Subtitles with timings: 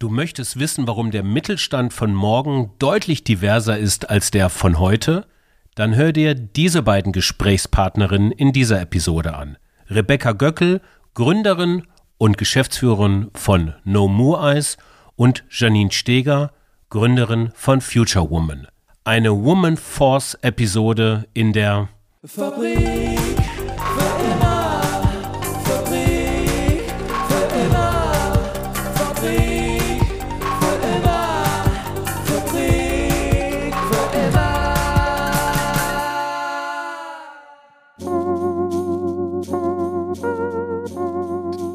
[0.00, 5.26] Du möchtest wissen, warum der Mittelstand von morgen deutlich diverser ist als der von heute?
[5.74, 9.58] Dann hör dir diese beiden Gesprächspartnerinnen in dieser Episode an.
[9.90, 10.80] Rebecca Göckel,
[11.12, 11.82] Gründerin
[12.16, 14.78] und Geschäftsführerin von No More Eyes
[15.16, 16.52] und Janine Steger,
[16.88, 18.68] Gründerin von Future Woman.
[19.04, 21.90] Eine Woman Force Episode in der
[22.24, 23.09] Fabrik.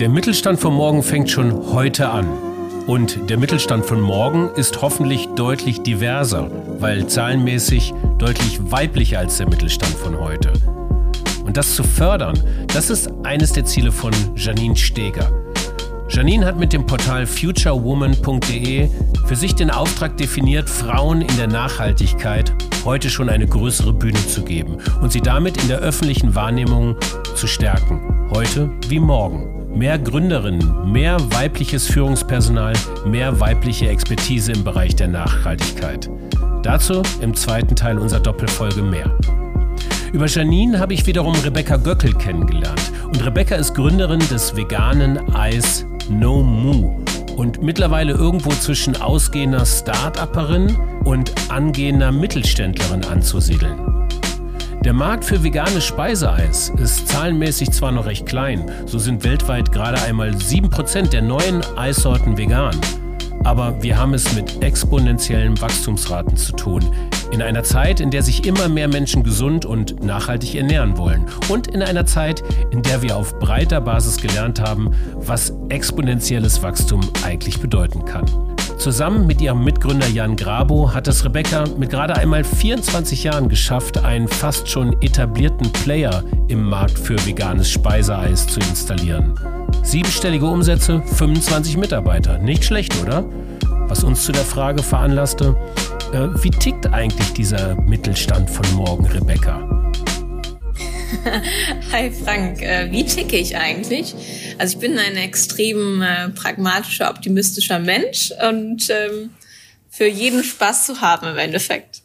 [0.05, 2.27] Der Mittelstand von morgen fängt schon heute an.
[2.85, 9.49] Und der Mittelstand von morgen ist hoffentlich deutlich diverser, weil zahlenmäßig deutlich weiblicher als der
[9.49, 10.53] Mittelstand von heute.
[11.43, 12.39] Und das zu fördern,
[12.71, 15.31] das ist eines der Ziele von Janine Steger.
[16.07, 18.87] Janine hat mit dem Portal futurewoman.de
[19.25, 22.53] für sich den Auftrag definiert, Frauen in der Nachhaltigkeit
[22.83, 26.95] heute schon eine größere Bühne zu geben und sie damit in der öffentlichen Wahrnehmung
[27.33, 29.54] zu stärken, heute wie morgen.
[29.75, 32.71] Mehr Gründerinnen, mehr weibliches Führungspersonal,
[33.05, 36.09] mehr weibliche Expertise im Bereich der Nachhaltigkeit.
[36.63, 39.11] Dazu im zweiten Teil unserer Doppelfolge mehr.
[40.13, 42.89] Über Janine habe ich wiederum Rebecca Göckel kennengelernt.
[43.03, 47.03] Und Rebecca ist Gründerin des veganen Eis No Moo
[47.35, 53.94] und mittlerweile irgendwo zwischen ausgehender Start-Upperin und angehender Mittelständlerin anzusiedeln.
[54.85, 59.99] Der Markt für veganes Speiseeis ist zahlenmäßig zwar noch recht klein, so sind weltweit gerade
[60.03, 62.79] einmal 7% der neuen Eissorten vegan.
[63.43, 66.83] Aber wir haben es mit exponentiellen Wachstumsraten zu tun.
[67.31, 71.25] In einer Zeit, in der sich immer mehr Menschen gesund und nachhaltig ernähren wollen.
[71.49, 77.01] Und in einer Zeit, in der wir auf breiter Basis gelernt haben, was exponentielles Wachstum
[77.23, 78.54] eigentlich bedeuten kann.
[78.77, 84.03] Zusammen mit ihrem Mitgründer Jan Grabo hat es Rebecca mit gerade einmal 24 Jahren geschafft,
[84.03, 89.33] einen fast schon etablierten Player im Markt für veganes Speiseeis zu installieren.
[89.81, 92.37] Siebenstellige Umsätze, 25 Mitarbeiter.
[92.37, 93.25] Nicht schlecht, oder?
[93.87, 95.55] Was uns zu der Frage veranlasste,
[96.13, 99.74] äh, wie tickt eigentlich dieser Mittelstand von morgen, Rebecca?
[101.91, 104.15] Hi Frank, äh, wie ticke ich eigentlich?
[104.57, 109.31] Also ich bin ein extrem äh, pragmatischer, optimistischer Mensch und ähm,
[109.89, 112.01] für jeden Spaß zu haben im Endeffekt.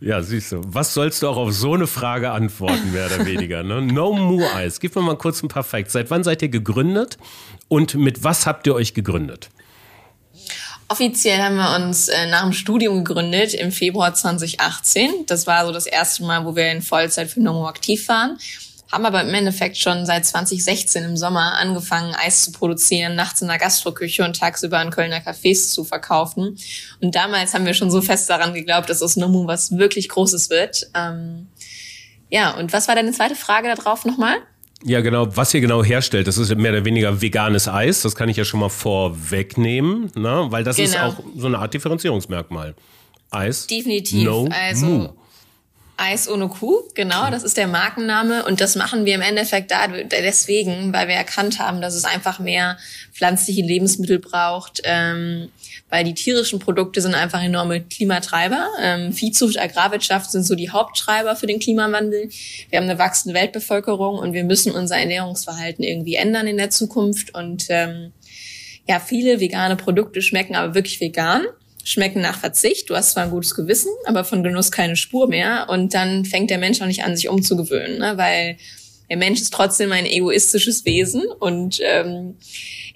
[0.00, 3.62] Ja, siehst du, was sollst du auch auf so eine Frage antworten, mehr oder weniger?
[3.62, 3.80] Ne?
[3.80, 4.80] No More Eyes.
[4.80, 5.92] Gib mir mal kurz ein paar Facts.
[5.92, 7.16] Seit wann seid ihr gegründet
[7.68, 9.50] und mit was habt ihr euch gegründet?
[10.92, 15.24] Offiziell haben wir uns äh, nach dem Studium gegründet im Februar 2018.
[15.26, 18.36] Das war so das erste Mal, wo wir in Vollzeit für Nomo aktiv waren.
[18.92, 23.48] Haben aber im Endeffekt schon seit 2016 im Sommer angefangen, Eis zu produzieren, nachts in
[23.48, 26.58] der Gastroküche und tagsüber in Kölner Cafés zu verkaufen.
[27.00, 30.50] Und damals haben wir schon so fest daran geglaubt, dass aus Nomu was wirklich Großes
[30.50, 30.90] wird.
[30.92, 31.48] Ähm,
[32.28, 34.36] ja, und was war deine zweite Frage da drauf nochmal?
[34.84, 35.28] Ja, genau.
[35.36, 38.02] Was ihr genau herstellt, das ist mehr oder weniger veganes Eis.
[38.02, 40.46] Das kann ich ja schon mal vorwegnehmen, ne?
[40.50, 40.88] weil das genau.
[40.88, 42.74] ist auch so eine Art Differenzierungsmerkmal.
[43.30, 43.66] Eis.
[43.66, 44.24] Definitiv.
[44.24, 45.08] No also, Mu.
[45.96, 49.86] Eis ohne Kuh, genau, das ist der Markenname und das machen wir im Endeffekt da,
[49.86, 52.78] deswegen, weil wir erkannt haben, dass es einfach mehr
[53.12, 55.50] pflanzliche Lebensmittel braucht, ähm,
[55.90, 58.66] weil die tierischen Produkte sind einfach enorme Klimatreiber.
[58.80, 62.30] Ähm, Viehzucht, Agrarwirtschaft sind so die Haupttreiber für den Klimawandel.
[62.70, 67.34] Wir haben eine wachsende Weltbevölkerung und wir müssen unser Ernährungsverhalten irgendwie ändern in der Zukunft
[67.34, 68.12] und ähm,
[68.88, 71.44] ja, viele vegane Produkte schmecken aber wirklich vegan
[71.84, 72.90] schmecken nach Verzicht.
[72.90, 75.66] Du hast zwar ein gutes Gewissen, aber von Genuss keine Spur mehr.
[75.68, 78.16] Und dann fängt der Mensch auch nicht an, sich umzugewöhnen, ne?
[78.16, 78.56] weil
[79.10, 82.36] der Mensch ist trotzdem ein egoistisches Wesen und ähm,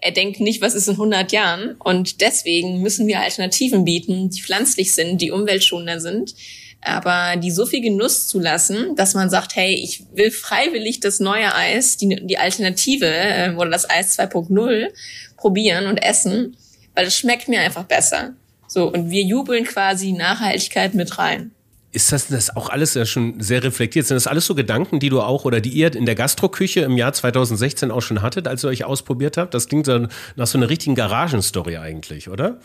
[0.01, 1.77] er denkt nicht, was ist in 100 Jahren.
[1.79, 6.35] Und deswegen müssen wir Alternativen bieten, die pflanzlich sind, die umweltschonender sind,
[6.81, 11.55] aber die so viel Genuss zulassen, dass man sagt, hey, ich will freiwillig das neue
[11.55, 14.89] Eis, die, die Alternative äh, oder das Eis 2.0
[15.37, 16.57] probieren und essen,
[16.95, 18.35] weil es schmeckt mir einfach besser.
[18.77, 21.51] So, und wir jubeln quasi Nachhaltigkeit mit rein.
[21.93, 24.07] Ist das, das auch alles ja schon sehr reflektiert?
[24.07, 26.99] Sind das alles so Gedanken, die du auch oder die ihr in der Gastroküche im
[26.99, 29.55] Jahr 2016 auch schon hattet, als ihr euch ausprobiert habt?
[29.55, 32.61] Das klingt so nach so einer richtigen Garagenstory eigentlich, oder?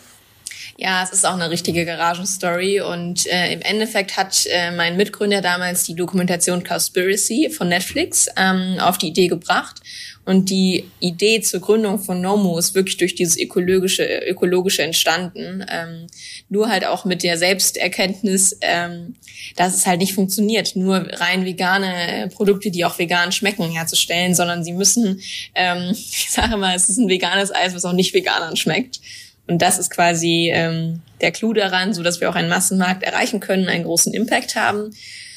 [0.76, 5.40] Ja, es ist auch eine richtige Garagenstory und äh, im Endeffekt hat äh, mein Mitgründer
[5.40, 9.80] damals die Dokumentation Cowspiracy von Netflix ähm, auf die Idee gebracht
[10.24, 15.66] und die Idee zur Gründung von Nomo ist wirklich durch dieses ökologische, ökologische entstanden.
[15.68, 16.06] Ähm,
[16.48, 19.16] nur halt auch mit der Selbsterkenntnis, ähm,
[19.56, 24.62] dass es halt nicht funktioniert, nur rein vegane Produkte, die auch vegan schmecken, herzustellen, sondern
[24.62, 25.20] sie müssen,
[25.56, 29.00] ähm, ich sage mal, es ist ein veganes Eis, was auch nicht veganern schmeckt.
[29.46, 33.40] Und das ist quasi ähm, der Clou daran, so dass wir auch einen Massenmarkt erreichen
[33.40, 34.90] können, einen großen Impact haben.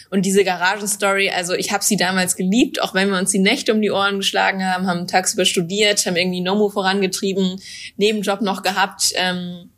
[0.09, 3.73] Und diese Garagenstory, also ich habe sie damals geliebt, auch wenn wir uns die Nächte
[3.73, 7.59] um die Ohren geschlagen haben, haben tagsüber studiert, haben irgendwie Nomo vorangetrieben,
[7.97, 9.11] Nebenjob noch gehabt.
[9.15, 9.71] Ähm,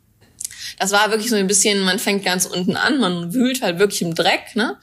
[0.78, 4.02] das war wirklich so ein bisschen, man fängt ganz unten an, man wühlt halt wirklich
[4.02, 4.76] im Dreck, ne?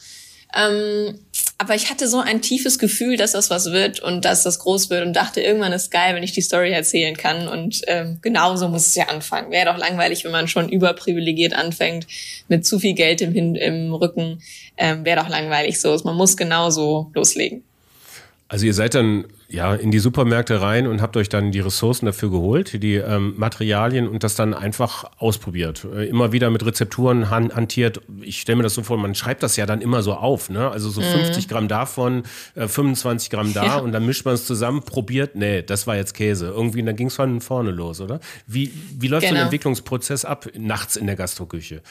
[0.55, 1.19] Ähm,
[1.57, 4.89] aber ich hatte so ein tiefes Gefühl, dass das was wird und dass das groß
[4.89, 7.47] wird und dachte, irgendwann ist geil, wenn ich die Story erzählen kann.
[7.47, 9.51] Und ähm, genauso muss es ja anfangen.
[9.51, 12.07] Wäre doch langweilig, wenn man schon überprivilegiert anfängt,
[12.47, 14.41] mit zu viel Geld im, im Rücken.
[14.77, 15.97] Ähm, Wäre doch langweilig so.
[16.03, 17.63] Man muss genauso loslegen.
[18.47, 22.05] Also ihr seid dann ja in die Supermärkte rein und habt euch dann die Ressourcen
[22.05, 25.85] dafür geholt, die ähm, Materialien und das dann einfach ausprobiert.
[25.85, 28.01] Äh, immer wieder mit Rezepturen han hantiert.
[28.21, 30.69] Ich stelle mir das so vor, man schreibt das ja dann immer so auf, ne?
[30.69, 31.05] Also so mhm.
[31.05, 32.23] 50 Gramm davon,
[32.55, 33.77] äh, 25 Gramm da ja.
[33.77, 36.47] und dann mischt man es zusammen, probiert, nee, das war jetzt Käse.
[36.47, 38.19] Irgendwie, und dann ging es von vorne los, oder?
[38.47, 39.21] Wie, wie läuft genau.
[39.21, 39.43] so ein genau.
[39.45, 41.81] Entwicklungsprozess ab nachts in der Gastroküche?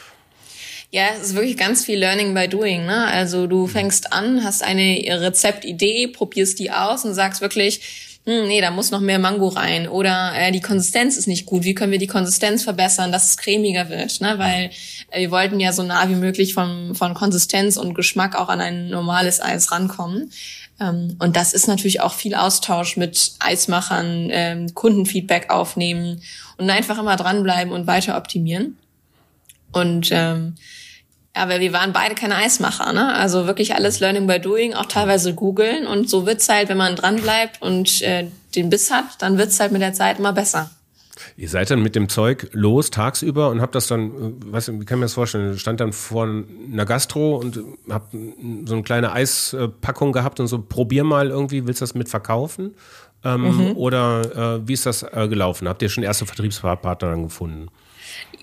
[0.95, 2.87] Ja, es ist wirklich ganz viel Learning by Doing.
[2.87, 3.05] Ne?
[3.09, 7.81] Also du fängst an, hast eine Rezeptidee, probierst die aus und sagst wirklich,
[8.27, 11.65] hm, nee, da muss noch mehr Mango rein oder äh, die Konsistenz ist nicht gut.
[11.65, 14.21] Wie können wir die Konsistenz verbessern, dass es cremiger wird?
[14.21, 14.39] Ne?
[14.39, 14.71] Weil
[15.11, 18.61] äh, wir wollten ja so nah wie möglich vom, von Konsistenz und Geschmack auch an
[18.61, 20.31] ein normales Eis rankommen.
[20.79, 26.23] Ähm, und das ist natürlich auch viel Austausch mit Eismachern, ähm, Kundenfeedback aufnehmen
[26.57, 28.79] und einfach immer dranbleiben und weiter optimieren.
[29.73, 30.55] Und ähm,
[31.37, 33.15] ja, weil wir waren beide keine Eismacher, ne?
[33.15, 35.87] Also wirklich alles Learning by Doing, auch teilweise googeln.
[35.87, 39.59] Und so wird's halt, wenn man dran bleibt und äh, den Biss hat, dann wird's
[39.59, 40.71] halt mit der Zeit immer besser.
[41.37, 44.85] Ihr seid dann mit dem Zeug los tagsüber und habt das dann, äh, was, wie
[44.85, 45.59] kann man das vorstellen?
[45.59, 47.59] Stand dann vor einer Gastro und
[47.91, 48.13] habt
[48.67, 52.75] so eine kleine Eispackung gehabt und so, probier mal irgendwie, willst du das mit verkaufen?
[53.25, 53.77] Ähm, mhm.
[53.77, 55.69] Oder äh, wie ist das äh, gelaufen?
[55.69, 57.69] Habt ihr schon erste Vertriebspartner dann gefunden?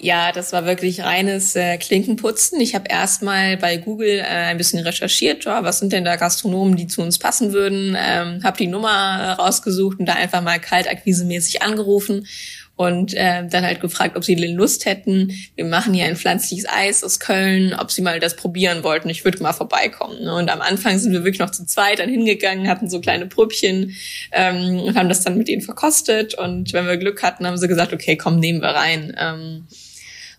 [0.03, 2.59] Ja, das war wirklich reines äh, Klinkenputzen.
[2.59, 6.75] Ich habe erstmal bei Google äh, ein bisschen recherchiert, ja, was sind denn da Gastronomen,
[6.75, 10.59] die zu uns passen würden, ähm, habe die Nummer äh, rausgesucht und da einfach mal
[10.59, 12.25] kaltakquisemäßig angerufen
[12.75, 15.31] und äh, dann halt gefragt, ob sie Lust hätten.
[15.55, 19.09] Wir machen hier ein pflanzliches Eis aus Köln, ob sie mal das probieren wollten.
[19.09, 20.23] Ich würde mal vorbeikommen.
[20.23, 20.33] Ne?
[20.33, 23.95] Und am Anfang sind wir wirklich noch zu zweit dann hingegangen, hatten so kleine Prüppchen
[24.31, 26.33] ähm, und haben das dann mit ihnen verkostet.
[26.33, 29.15] Und wenn wir Glück hatten, haben sie gesagt, okay, komm, nehmen wir rein.
[29.19, 29.67] Ähm,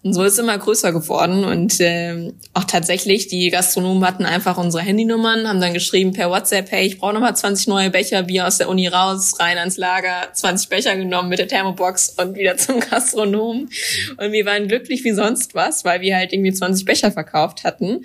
[0.04, 1.44] und so ist es immer größer geworden.
[1.44, 6.72] Und äh, auch tatsächlich, die Gastronomen hatten einfach unsere Handynummern, haben dann geschrieben per WhatsApp,
[6.72, 10.28] hey, ich brauche nochmal 20 neue Becher, Bier aus der Uni raus, rein ans Lager,
[10.32, 13.70] 20 Becher genommen mit der Thermobox und wieder zum Gastronomen.
[14.16, 18.04] Und wir waren glücklich wie sonst was, weil wir halt irgendwie 20 Becher verkauft hatten.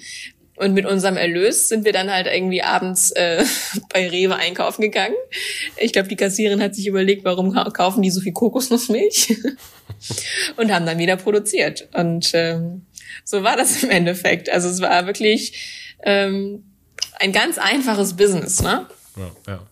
[0.58, 3.46] Und mit unserem Erlös sind wir dann halt irgendwie abends äh,
[3.94, 5.16] bei Rewe einkaufen gegangen.
[5.78, 9.38] Ich glaube, die Kassierin hat sich überlegt, warum kaufen die so viel Kokosnussmilch
[10.58, 11.88] und haben dann wieder produziert.
[11.94, 12.88] Und ähm,
[13.24, 14.50] so war das im Endeffekt.
[14.50, 16.64] Also es war wirklich ähm,
[17.20, 18.88] ein ganz einfaches Business, ne?
[19.16, 19.68] Ja, ja.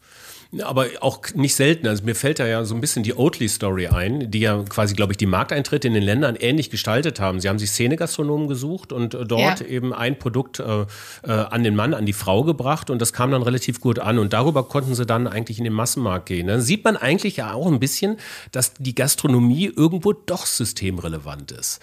[0.61, 1.87] Aber auch nicht selten.
[1.87, 5.13] Also mir fällt da ja so ein bisschen die Oatly-Story ein, die ja quasi, glaube
[5.13, 7.39] ich, die Markteintritte in den Ländern ähnlich gestaltet haben.
[7.39, 9.65] Sie haben sich Szenegastronomen gesucht und äh, dort ja.
[9.65, 10.85] eben ein Produkt äh, äh,
[11.31, 14.33] an den Mann, an die Frau gebracht und das kam dann relativ gut an und
[14.33, 16.47] darüber konnten sie dann eigentlich in den Massenmarkt gehen.
[16.47, 18.17] Dann sieht man eigentlich ja auch ein bisschen,
[18.51, 21.81] dass die Gastronomie irgendwo doch systemrelevant ist.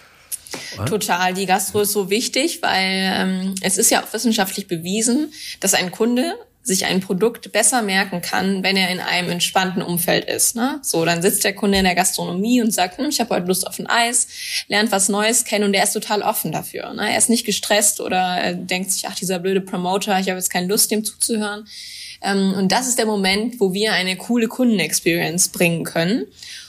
[0.85, 1.33] Total.
[1.33, 5.91] Die Gastro ist so wichtig, weil ähm, es ist ja auch wissenschaftlich bewiesen, dass ein
[5.91, 10.55] Kunde sich ein Produkt besser merken kann, wenn er in einem entspannten Umfeld ist.
[10.55, 10.79] Ne?
[10.81, 13.67] So, dann sitzt der Kunde in der Gastronomie und sagt, hm, ich habe heute Lust
[13.67, 14.27] auf ein Eis,
[14.69, 16.93] lernt was Neues kennen und er ist total offen dafür.
[16.93, 17.11] Ne?
[17.11, 20.67] Er ist nicht gestresst oder denkt sich, ach, dieser blöde Promoter, ich habe jetzt keine
[20.67, 21.67] Lust, dem zuzuhören.
[22.21, 26.27] Ähm, und das ist der Moment, wo wir eine coole Kundenexperience bringen können.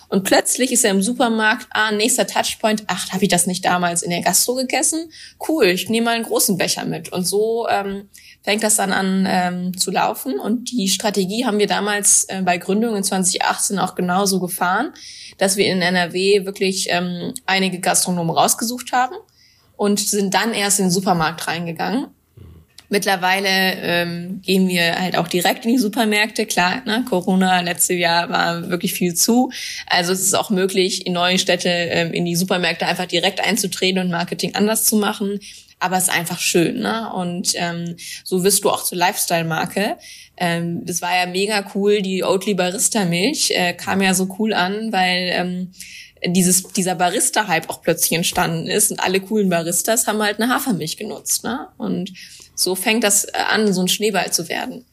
[0.09, 4.03] Und plötzlich ist er im Supermarkt, ah, nächster Touchpoint, ach, habe ich das nicht damals
[4.03, 5.11] in der Gastro gegessen?
[5.49, 7.11] Cool, ich nehme mal einen großen Becher mit.
[7.11, 8.09] Und so ähm,
[8.45, 10.39] fängt das dann an ähm, zu laufen.
[10.39, 14.93] Und die Strategie haben wir damals äh, bei Gründung in 2018 auch genauso gefahren,
[15.39, 19.17] dass wir in NRW wirklich ähm, einige Gastronomen rausgesucht haben
[19.77, 22.09] und sind dann erst in den Supermarkt reingegangen.
[22.91, 26.45] Mittlerweile ähm, gehen wir halt auch direkt in die Supermärkte.
[26.45, 29.51] Klar, ne, Corona letztes Jahr war wirklich viel zu.
[29.87, 34.01] Also es ist auch möglich, in neue Städte ähm, in die Supermärkte einfach direkt einzutreten
[34.03, 35.41] und Marketing anders zu machen
[35.85, 37.13] aber es ist einfach schön, ne?
[37.13, 39.99] Und ähm, so wirst du auch zur Lifestyle-Marke.
[40.39, 44.55] Ähm, das war ja mega cool, die Oatly Barista Milch äh, kam ja so cool
[44.55, 45.73] an, weil ähm,
[46.27, 50.97] dieses, dieser Barista-Hype auch plötzlich entstanden ist und alle coolen Baristas haben halt eine Hafermilch
[50.97, 51.69] genutzt, ne?
[51.77, 52.13] Und
[52.55, 54.87] so fängt das an, so ein Schneeball zu werden.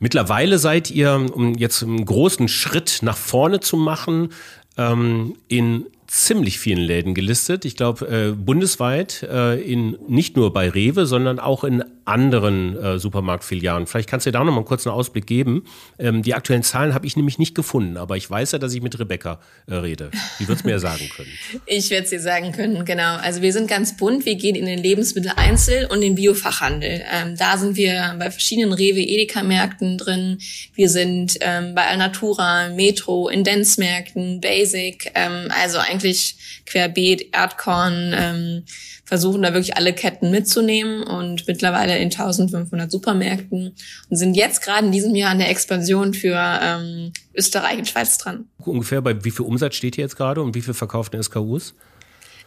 [0.00, 4.32] Mittlerweile seid ihr, um jetzt einen großen Schritt nach vorne zu machen,
[4.76, 7.64] ähm, in ziemlich vielen Läden gelistet.
[7.64, 12.98] Ich glaube, äh, bundesweit, äh, in, nicht nur bei Rewe, sondern auch in anderen äh,
[12.98, 13.86] Supermarktfilialen.
[13.86, 15.64] Vielleicht kannst du dir da noch mal einen kurzen Ausblick geben.
[15.98, 18.82] Ähm, die aktuellen Zahlen habe ich nämlich nicht gefunden, aber ich weiß ja, dass ich
[18.82, 20.10] mit Rebecca äh, rede.
[20.38, 21.28] Die wird es mir ja sagen können.
[21.66, 23.16] Ich werde es dir sagen können, genau.
[23.16, 24.24] Also wir sind ganz bunt.
[24.24, 27.02] Wir gehen in den Lebensmitteleinzel und den Biofachhandel.
[27.12, 30.38] Ähm, da sind wir bei verschiedenen Rewe-Edeka-Märkten drin.
[30.74, 35.10] Wir sind ähm, bei Alnatura, Metro, in Dance-Märkten, Basic.
[35.14, 36.36] Ähm, also eigentlich
[36.66, 38.14] querbeet, Erdkorn.
[38.16, 38.62] Ähm,
[39.06, 43.74] versuchen da wirklich alle Ketten mitzunehmen und mittlerweile in 1500 Supermärkten
[44.10, 48.18] und sind jetzt gerade in diesem Jahr an der Expansion für ähm, Österreich und Schweiz
[48.18, 48.46] dran.
[48.58, 51.74] Ungefähr bei wie viel Umsatz steht ihr jetzt gerade und wie viel verkauften SKUs?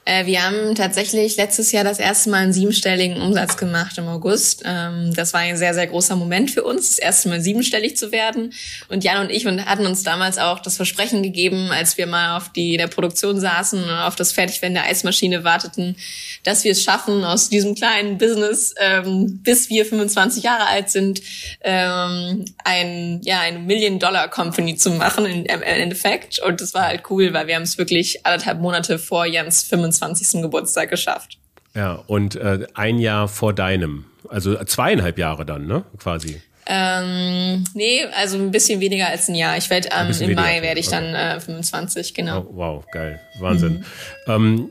[0.05, 4.63] Äh, wir haben tatsächlich letztes Jahr das erste Mal einen siebenstelligen Umsatz gemacht im August.
[4.65, 8.11] Ähm, das war ein sehr, sehr großer Moment für uns, das erste Mal siebenstellig zu
[8.11, 8.53] werden.
[8.87, 12.51] Und Jan und ich hatten uns damals auch das Versprechen gegeben, als wir mal auf
[12.51, 15.95] die der Produktion saßen und auf das Fertigwerden der Eismaschine warteten,
[16.43, 21.21] dass wir es schaffen, aus diesem kleinen Business, ähm, bis wir 25 Jahre alt sind,
[21.61, 26.39] ähm, ein, ja, eine Million-Dollar-Company zu machen im Endeffekt.
[26.39, 29.88] Und das war halt cool, weil wir haben es wirklich anderthalb Monate vor Jans 25
[29.91, 30.41] 25.
[30.41, 31.37] Geburtstag geschafft.
[31.75, 36.41] Ja, und äh, ein Jahr vor deinem, also zweieinhalb Jahre dann, ne, quasi.
[36.71, 39.57] Ähm, nee, also ein bisschen weniger als ein Jahr.
[39.57, 42.41] Ich werde ähm, im Mai werde ich dann äh, 25, genau.
[42.41, 43.79] Oh, wow, geil, Wahnsinn.
[44.27, 44.31] Mhm.
[44.31, 44.69] Ähm,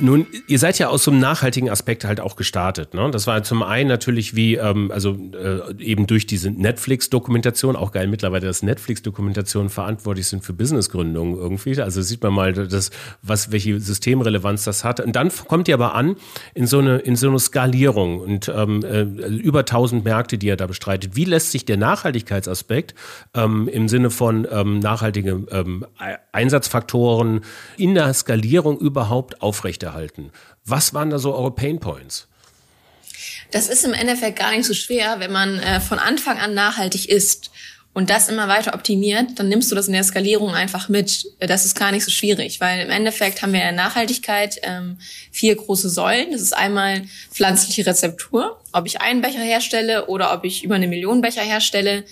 [0.00, 2.94] nun, ihr seid ja aus so einem nachhaltigen Aspekt halt auch gestartet.
[2.94, 3.10] Ne?
[3.10, 8.08] Das war zum einen natürlich wie, ähm, also äh, eben durch diese Netflix-Dokumentation, auch geil
[8.08, 11.80] mittlerweile, dass Netflix-Dokumentationen verantwortlich sind für Businessgründungen irgendwie.
[11.80, 12.90] Also sieht man mal, das,
[13.22, 15.00] was, welche Systemrelevanz das hat.
[15.00, 16.16] Und dann kommt ihr aber an
[16.54, 20.56] in so eine, in so eine Skalierung und ähm, äh, über 1000 Märkte, die ihr
[20.56, 21.14] da bestreitet.
[21.14, 22.94] Wie lässt sich der Nachhaltigkeitsaspekt
[23.34, 25.86] ähm, im Sinne von ähm, nachhaltige ähm,
[26.32, 27.42] Einsatzfaktoren
[27.76, 29.83] in der Skalierung überhaupt aufrechterhalten?
[29.84, 30.30] Aufrechterhalten.
[30.64, 32.26] Was waren da so eure Pain Points?
[33.50, 37.08] Das ist im Endeffekt gar nicht so schwer, wenn man äh, von Anfang an nachhaltig
[37.08, 37.50] ist
[37.92, 41.26] und das immer weiter optimiert, dann nimmst du das in der Skalierung einfach mit.
[41.38, 44.98] Das ist gar nicht so schwierig, weil im Endeffekt haben wir in Nachhaltigkeit ähm,
[45.30, 46.32] vier große Säulen.
[46.32, 50.88] Das ist einmal pflanzliche Rezeptur, ob ich einen Becher herstelle oder ob ich über eine
[50.88, 52.04] Million Becher herstelle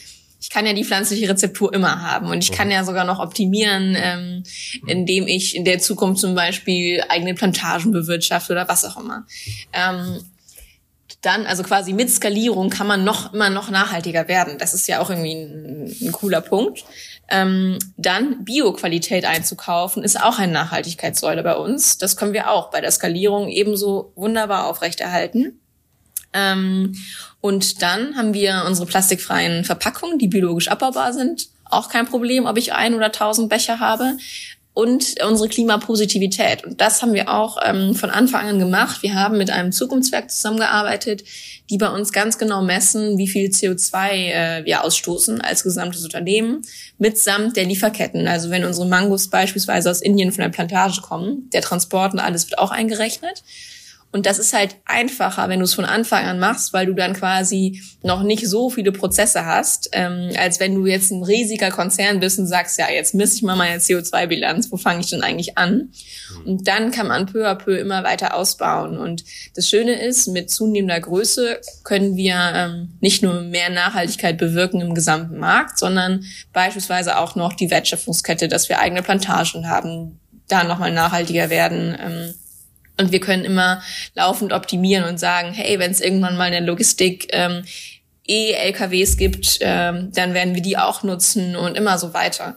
[0.43, 3.97] ich kann ja die pflanzliche Rezeptur immer haben und ich kann ja sogar noch optimieren,
[3.97, 4.43] ähm,
[4.89, 9.25] indem ich in der Zukunft zum Beispiel eigene Plantagen bewirtschafte oder was auch immer.
[9.73, 10.21] Ähm,
[11.21, 14.59] dann, also quasi mit Skalierung kann man noch immer noch nachhaltiger werden.
[14.59, 16.85] Das ist ja auch irgendwie ein, ein cooler Punkt.
[17.29, 21.99] Ähm, dann Bioqualität einzukaufen, ist auch eine Nachhaltigkeitssäule bei uns.
[21.99, 25.62] Das können wir auch bei der Skalierung ebenso wunderbar aufrechterhalten.
[26.33, 26.95] Ähm,
[27.41, 31.49] und dann haben wir unsere plastikfreien Verpackungen, die biologisch abbaubar sind.
[31.65, 34.17] Auch kein Problem, ob ich ein oder tausend Becher habe.
[34.75, 36.65] Und unsere Klimapositivität.
[36.65, 39.03] Und das haben wir auch ähm, von Anfang an gemacht.
[39.03, 41.25] Wir haben mit einem Zukunftswerk zusammengearbeitet,
[41.69, 46.62] die bei uns ganz genau messen, wie viel CO2 äh, wir ausstoßen als gesamtes Unternehmen,
[46.97, 48.27] mitsamt der Lieferketten.
[48.27, 52.49] Also wenn unsere Mangos beispielsweise aus Indien von der Plantage kommen, der Transport und alles
[52.49, 53.43] wird auch eingerechnet.
[54.12, 57.14] Und das ist halt einfacher, wenn du es von Anfang an machst, weil du dann
[57.14, 62.21] quasi noch nicht so viele Prozesse hast, ähm, als wenn du jetzt ein riesiger Konzern
[62.21, 65.57] bist und sagst, ja, jetzt misst ich mal meine CO2-Bilanz, wo fange ich denn eigentlich
[65.57, 65.92] an?
[66.45, 68.99] Und dann kann man peu à peu immer weiter ausbauen.
[68.99, 69.25] Und
[69.57, 74.95] das Schöne ist, mit zunehmender Größe können wir ähm, nicht nur mehr Nachhaltigkeit bewirken im
[74.95, 80.92] gesamten Markt, sondern beispielsweise auch noch die Wertschöpfungskette, dass wir eigene Plantagen haben, da nochmal
[80.92, 81.97] nachhaltiger werden.
[81.99, 82.35] Ähm,
[82.99, 83.83] und wir können immer
[84.15, 87.65] laufend optimieren und sagen, hey, wenn es irgendwann mal in der Logistik ähm,
[88.27, 92.57] E-LKWs gibt, ähm, dann werden wir die auch nutzen und immer so weiter.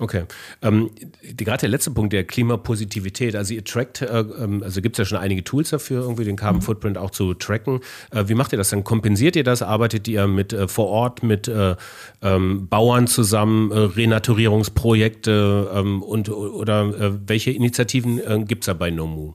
[0.00, 0.24] Okay.
[0.60, 0.90] Ähm,
[1.36, 3.36] Gerade der letzte Punkt, der Klimapositivität.
[3.36, 6.34] Also ihr trackt, äh, ähm, also gibt es ja schon einige Tools dafür, irgendwie den
[6.36, 6.64] Carbon mhm.
[6.64, 7.80] Footprint auch zu tracken.
[8.10, 8.82] Äh, wie macht ihr das dann?
[8.82, 9.62] Kompensiert ihr das?
[9.62, 11.76] Arbeitet ihr mit äh, vor Ort mit äh,
[12.22, 18.74] ähm, Bauern zusammen, äh, Renaturierungsprojekte ähm, und oder äh, welche Initiativen äh, gibt es da
[18.74, 19.34] bei Nomu?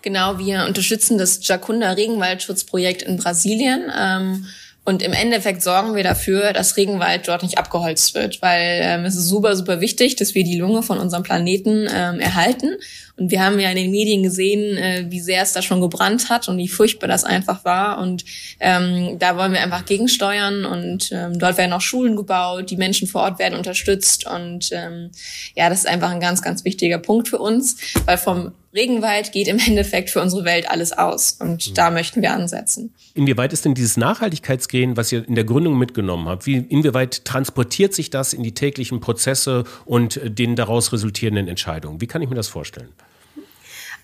[0.00, 3.90] Genau, wir unterstützen das Jacunda Regenwaldschutzprojekt in Brasilien.
[3.94, 4.46] Ähm,
[4.88, 9.16] und im Endeffekt sorgen wir dafür, dass Regenwald dort nicht abgeholzt wird, weil ähm, es
[9.16, 12.70] ist super, super wichtig, dass wir die Lunge von unserem Planeten ähm, erhalten.
[13.18, 16.30] Und wir haben ja in den Medien gesehen, äh, wie sehr es da schon gebrannt
[16.30, 17.98] hat und wie furchtbar das einfach war.
[17.98, 18.24] Und
[18.60, 23.06] ähm, da wollen wir einfach gegensteuern und ähm, dort werden auch Schulen gebaut, die Menschen
[23.08, 24.26] vor Ort werden unterstützt.
[24.26, 25.10] Und ähm,
[25.54, 27.76] ja, das ist einfach ein ganz, ganz wichtiger Punkt für uns,
[28.06, 31.32] weil vom Regenwald geht im Endeffekt für unsere Welt alles aus.
[31.40, 31.74] Und mhm.
[31.74, 32.94] da möchten wir ansetzen.
[33.14, 37.94] Inwieweit ist denn dieses Nachhaltigkeitsgehen, was ihr in der Gründung mitgenommen habt, wie, inwieweit transportiert
[37.94, 42.00] sich das in die täglichen Prozesse und den daraus resultierenden Entscheidungen?
[42.00, 42.88] Wie kann ich mir das vorstellen?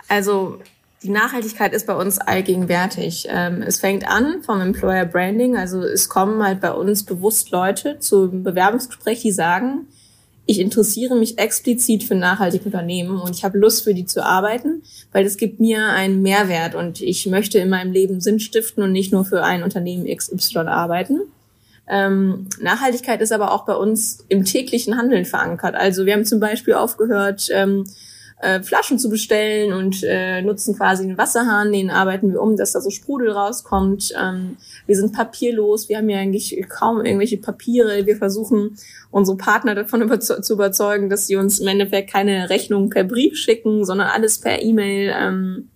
[0.08, 0.60] Also
[1.02, 3.26] die Nachhaltigkeit ist bei uns allgegenwärtig.
[3.28, 5.56] Ähm, es fängt an vom Employer Branding.
[5.56, 9.86] Also es kommen halt bei uns bewusst Leute zum Bewerbungsgespräch, die sagen,
[10.46, 14.82] ich interessiere mich explizit für nachhaltige Unternehmen und ich habe Lust für die zu arbeiten,
[15.12, 18.92] weil es gibt mir einen Mehrwert und ich möchte in meinem Leben Sinn stiften und
[18.92, 21.20] nicht nur für ein Unternehmen XY arbeiten.
[21.86, 25.74] Ähm, Nachhaltigkeit ist aber auch bei uns im täglichen Handeln verankert.
[25.74, 27.84] Also wir haben zum Beispiel aufgehört, ähm,
[28.40, 32.72] äh, Flaschen zu bestellen und äh, nutzen quasi einen Wasserhahn, den arbeiten wir um, dass
[32.72, 34.12] da so Sprudel rauskommt.
[34.20, 38.06] Ähm, wir sind papierlos, wir haben ja eigentlich kaum irgendwelche Papiere.
[38.06, 38.76] Wir versuchen
[39.10, 43.36] unsere Partner davon überze zu überzeugen, dass sie uns im Endeffekt keine Rechnung per Brief
[43.36, 45.14] schicken, sondern alles per E-Mail.
[45.16, 45.68] Ähm,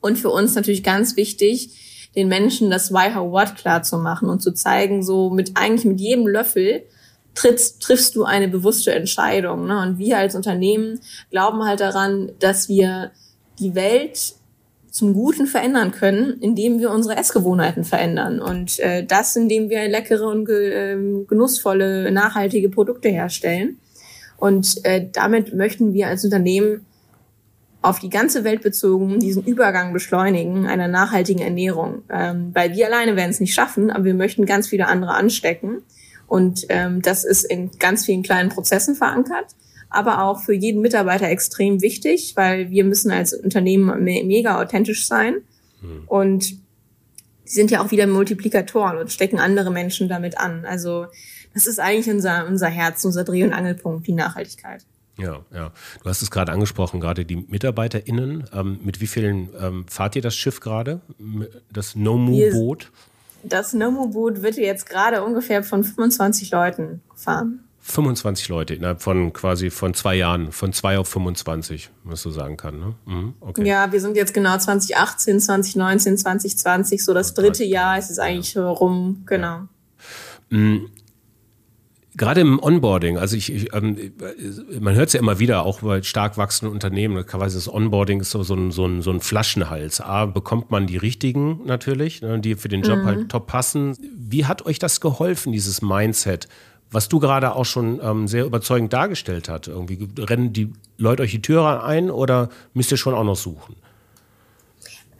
[0.00, 4.28] und für uns natürlich ganz wichtig, den Menschen das Why, How, What klar zu machen
[4.28, 6.82] und zu zeigen, so mit eigentlich mit jedem Löffel,
[7.34, 9.66] trittst, triffst du eine bewusste Entscheidung.
[9.66, 9.80] Ne?
[9.80, 13.12] Und wir als Unternehmen glauben halt daran, dass wir
[13.58, 14.34] die Welt
[14.90, 18.40] zum Guten verändern können, indem wir unsere Essgewohnheiten verändern.
[18.40, 23.78] Und äh, das, indem wir leckere und ge, äh, genussvolle, nachhaltige Produkte herstellen.
[24.36, 26.86] Und äh, damit möchten wir als Unternehmen
[27.82, 32.02] auf die ganze Welt bezogen diesen Übergang beschleunigen einer nachhaltigen Ernährung.
[32.10, 35.82] Ähm, weil wir alleine werden es nicht schaffen, aber wir möchten ganz viele andere anstecken.
[36.30, 39.46] Und ähm, das ist in ganz vielen kleinen Prozessen verankert,
[39.88, 45.08] aber auch für jeden Mitarbeiter extrem wichtig, weil wir müssen als Unternehmen me mega authentisch
[45.08, 45.38] sein.
[45.80, 46.04] Hm.
[46.06, 46.60] Und die
[47.46, 50.64] sind ja auch wieder Multiplikatoren und stecken andere Menschen damit an.
[50.64, 51.06] Also
[51.52, 54.86] das ist eigentlich unser, unser Herz, unser Dreh- und Angelpunkt, die Nachhaltigkeit.
[55.18, 55.72] Ja, ja.
[56.00, 58.44] Du hast es gerade angesprochen, gerade die MitarbeiterInnen.
[58.52, 61.00] Ähm, mit wie vielen ähm, fahrt ihr das Schiff gerade?
[61.72, 62.92] Das No-Move-Boot?
[63.42, 67.64] Das Nomu-Boot wird jetzt gerade ungefähr von 25 Leuten gefahren.
[67.82, 72.56] 25 Leute innerhalb von quasi von zwei Jahren, von zwei auf 25, was so sagen
[72.56, 72.78] kann.
[72.78, 72.94] Ne?
[73.06, 73.66] Mhm, okay.
[73.66, 78.54] Ja, wir sind jetzt genau 2018, 2019, 2020, so das dritte Jahr ist es eigentlich
[78.54, 78.68] ja.
[78.68, 79.62] rum, genau.
[80.50, 80.90] Mhm
[82.20, 84.12] gerade im Onboarding, also ich, ich ähm,
[84.78, 88.30] man hört es ja immer wieder, auch bei stark wachsenden Unternehmen, quasi das Onboarding ist
[88.30, 90.02] so, so, ein, so, ein, so ein Flaschenhals.
[90.02, 93.06] A, bekommt man die richtigen natürlich, ne, die für den Job mhm.
[93.06, 93.96] halt top passen.
[94.14, 96.46] Wie hat euch das geholfen, dieses Mindset?
[96.90, 99.68] Was du gerade auch schon ähm, sehr überzeugend dargestellt hast.
[99.68, 103.76] Irgendwie rennen die Leute euch die Tür ein oder müsst ihr schon auch noch suchen?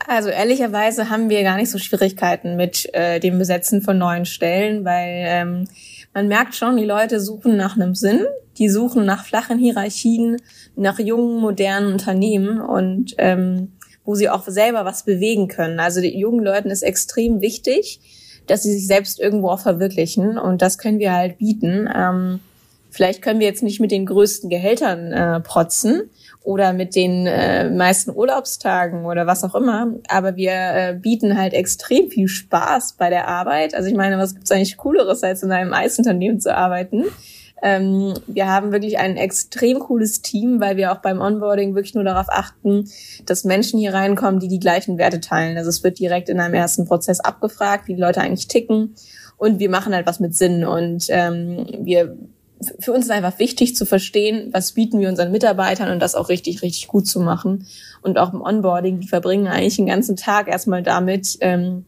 [0.07, 4.85] Also ehrlicherweise haben wir gar nicht so Schwierigkeiten mit äh, dem Besetzen von neuen Stellen,
[4.85, 5.65] weil ähm,
[6.13, 8.25] man merkt schon, die Leute suchen nach einem Sinn,
[8.59, 10.37] die suchen nach flachen Hierarchien,
[10.77, 13.73] nach jungen, modernen Unternehmen und ähm,
[14.05, 15.79] wo sie auch selber was bewegen können.
[15.79, 18.01] Also den jungen Leuten ist extrem wichtig,
[18.47, 21.89] dass sie sich selbst irgendwo auch verwirklichen und das können wir halt bieten.
[21.95, 22.41] Ähm,
[22.91, 26.11] vielleicht können wir jetzt nicht mit den größten Gehältern äh, protzen,
[26.43, 29.95] oder mit den äh, meisten Urlaubstagen oder was auch immer.
[30.09, 33.75] Aber wir äh, bieten halt extrem viel Spaß bei der Arbeit.
[33.75, 37.05] Also ich meine, was gibt's eigentlich Cooleres, als in einem Eisunternehmen zu arbeiten?
[37.63, 42.05] Ähm, wir haben wirklich ein extrem cooles Team, weil wir auch beim Onboarding wirklich nur
[42.05, 42.89] darauf achten,
[43.27, 45.59] dass Menschen hier reinkommen, die die gleichen Werte teilen.
[45.59, 48.95] Also es wird direkt in einem ersten Prozess abgefragt, wie die Leute eigentlich ticken.
[49.37, 50.65] Und wir machen halt was mit Sinn.
[50.65, 52.17] Und ähm, wir
[52.79, 56.29] für uns ist einfach wichtig zu verstehen, was bieten wir unseren Mitarbeitern und das auch
[56.29, 57.67] richtig, richtig gut zu machen.
[58.03, 61.87] Und auch im Onboarding, die verbringen eigentlich den ganzen Tag erstmal damit, ähm,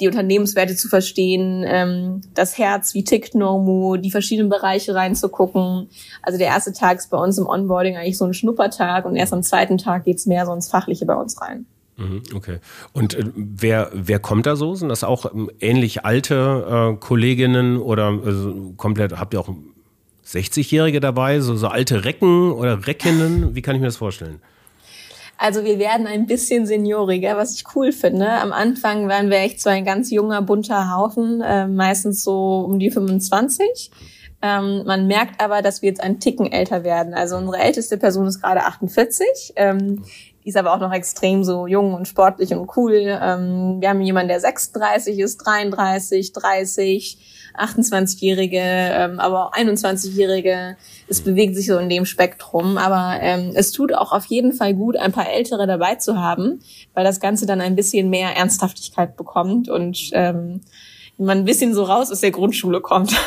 [0.00, 5.88] die Unternehmenswerte zu verstehen, ähm, das Herz, wie tickt Nomu, die verschiedenen Bereiche reinzugucken.
[6.22, 9.32] Also der erste Tag ist bei uns im Onboarding eigentlich so ein Schnuppertag und erst
[9.32, 11.66] am zweiten Tag geht's mehr so ins Fachliche bei uns rein.
[11.96, 12.58] Mhm, okay.
[12.92, 14.74] Und äh, wer, wer kommt da so?
[14.74, 19.50] Sind das auch ähm, ähnlich alte äh, Kolleginnen oder also komplett, habt ihr auch
[20.32, 23.54] 60-Jährige dabei, so, so alte Recken oder Reckinnen?
[23.54, 24.40] Wie kann ich mir das vorstellen?
[25.38, 28.28] Also wir werden ein bisschen senioriger, was ich cool finde.
[28.28, 32.78] Am Anfang waren wir echt so ein ganz junger, bunter Haufen, äh, meistens so um
[32.78, 33.90] die 25.
[34.40, 37.14] Ähm, man merkt aber, dass wir jetzt ein Ticken älter werden.
[37.14, 39.54] Also unsere älteste Person ist gerade 48.
[39.56, 40.04] Ähm,
[40.44, 42.94] die ist aber auch noch extrem so jung und sportlich und cool.
[42.94, 47.18] Ähm, wir haben jemanden, der 36 ist, 33, 30
[47.56, 50.76] 28-Jährige, ähm, aber auch 21-Jährige.
[51.08, 52.78] Es bewegt sich so in dem Spektrum.
[52.78, 56.60] Aber ähm, es tut auch auf jeden Fall gut, ein paar Ältere dabei zu haben,
[56.94, 60.60] weil das Ganze dann ein bisschen mehr Ernsthaftigkeit bekommt und ähm,
[61.18, 63.12] man ein bisschen so raus aus der Grundschule kommt.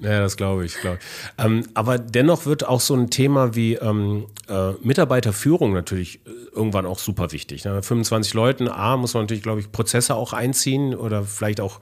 [0.00, 1.44] Ja, das glaube ich, glaube ich.
[1.44, 6.86] Ähm, aber dennoch wird auch so ein Thema wie ähm, äh, Mitarbeiterführung natürlich äh, irgendwann
[6.86, 7.66] auch super wichtig.
[7.66, 7.82] Ne?
[7.82, 11.80] 25 Leuten, A, muss man natürlich, glaube ich, Prozesse auch einziehen oder vielleicht auch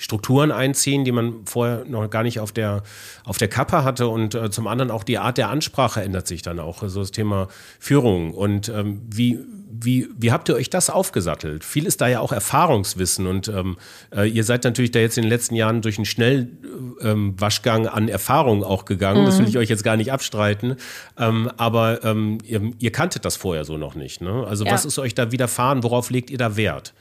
[0.00, 2.82] Strukturen einziehen, die man vorher noch gar nicht auf der,
[3.26, 4.08] auf der Kappe hatte.
[4.08, 6.82] Und äh, zum anderen auch die Art der Ansprache ändert sich dann auch.
[6.82, 8.32] Also das Thema Führung.
[8.32, 9.38] Und ähm, wie,
[9.70, 11.64] wie, wie habt ihr euch das aufgesattelt?
[11.64, 13.26] Viel ist da ja auch Erfahrungswissen.
[13.26, 13.76] Und ähm,
[14.10, 18.08] äh, ihr seid natürlich da jetzt in den letzten Jahren durch einen Schnellwaschgang ähm, an
[18.08, 19.20] Erfahrung auch gegangen.
[19.20, 19.26] Mhm.
[19.26, 20.76] Das will ich euch jetzt gar nicht abstreiten.
[21.18, 24.22] Ähm, aber ähm, ihr, ihr, kanntet das vorher so noch nicht.
[24.22, 24.46] Ne?
[24.48, 24.72] Also ja.
[24.72, 25.82] was ist euch da widerfahren?
[25.82, 26.94] Worauf legt ihr da Wert?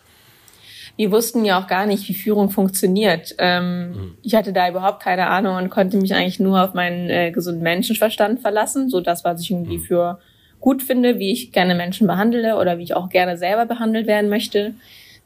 [1.00, 3.34] Wir wussten ja auch gar nicht, wie Führung funktioniert.
[3.38, 4.18] Ähm, mhm.
[4.22, 7.64] Ich hatte da überhaupt keine Ahnung und konnte mich eigentlich nur auf meinen äh, gesunden
[7.64, 8.90] Menschenverstand verlassen.
[8.90, 9.84] So das, was ich irgendwie mhm.
[9.84, 10.20] für
[10.60, 14.30] gut finde, wie ich gerne Menschen behandle oder wie ich auch gerne selber behandelt werden
[14.30, 14.74] möchte.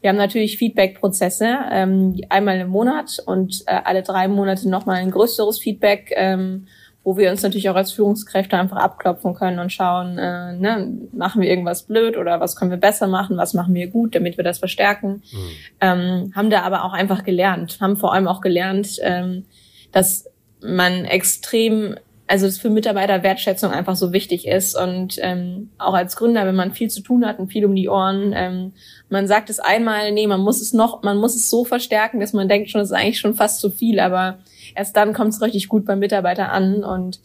[0.00, 5.10] Wir haben natürlich Feedback-Prozesse, ähm, einmal im Monat und äh, alle drei Monate nochmal ein
[5.10, 6.12] größeres Feedback.
[6.14, 6.68] Ähm,
[7.04, 11.42] wo wir uns natürlich auch als Führungskräfte einfach abklopfen können und schauen, äh, ne, machen
[11.42, 14.44] wir irgendwas blöd oder was können wir besser machen, was machen wir gut, damit wir
[14.44, 15.22] das verstärken.
[15.30, 15.48] Mhm.
[15.82, 19.44] Ähm, haben da aber auch einfach gelernt, haben vor allem auch gelernt, ähm,
[19.92, 20.30] dass
[20.62, 26.16] man extrem, also es für Mitarbeiter Wertschätzung einfach so wichtig ist und ähm, auch als
[26.16, 28.72] Gründer, wenn man viel zu tun hat und viel um die Ohren, ähm,
[29.10, 32.32] man sagt es einmal, nee, man muss es noch, man muss es so verstärken, dass
[32.32, 34.38] man denkt schon, das ist eigentlich schon fast zu viel, aber
[34.74, 36.82] erst dann kommt es richtig gut beim Mitarbeiter an.
[36.82, 37.20] Und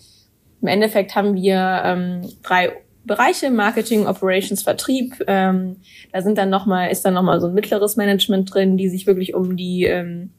[0.62, 2.74] im Endeffekt haben wir ähm, drei
[3.06, 5.24] Bereiche, Marketing, Operations, Vertrieb.
[5.28, 5.78] Ähm,
[6.12, 9.08] da sind dann noch mal, ist dann nochmal so ein mittleres Management drin, die sich
[9.08, 10.32] wirklich um die ähm,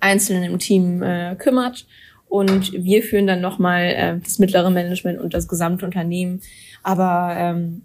[0.00, 1.86] Einzelnen im Team äh, kümmert.
[2.28, 6.42] Und wir führen dann nochmal äh, das mittlere Management und das gesamte Unternehmen.
[6.82, 7.82] Aber ähm,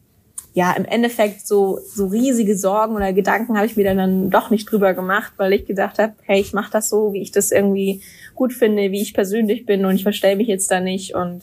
[0.53, 4.71] ja, im Endeffekt so, so riesige Sorgen oder Gedanken habe ich mir dann doch nicht
[4.71, 8.01] drüber gemacht, weil ich gedacht habe, hey, ich mache das so, wie ich das irgendwie
[8.35, 11.15] gut finde, wie ich persönlich bin und ich verstelle mich jetzt da nicht.
[11.15, 11.41] Und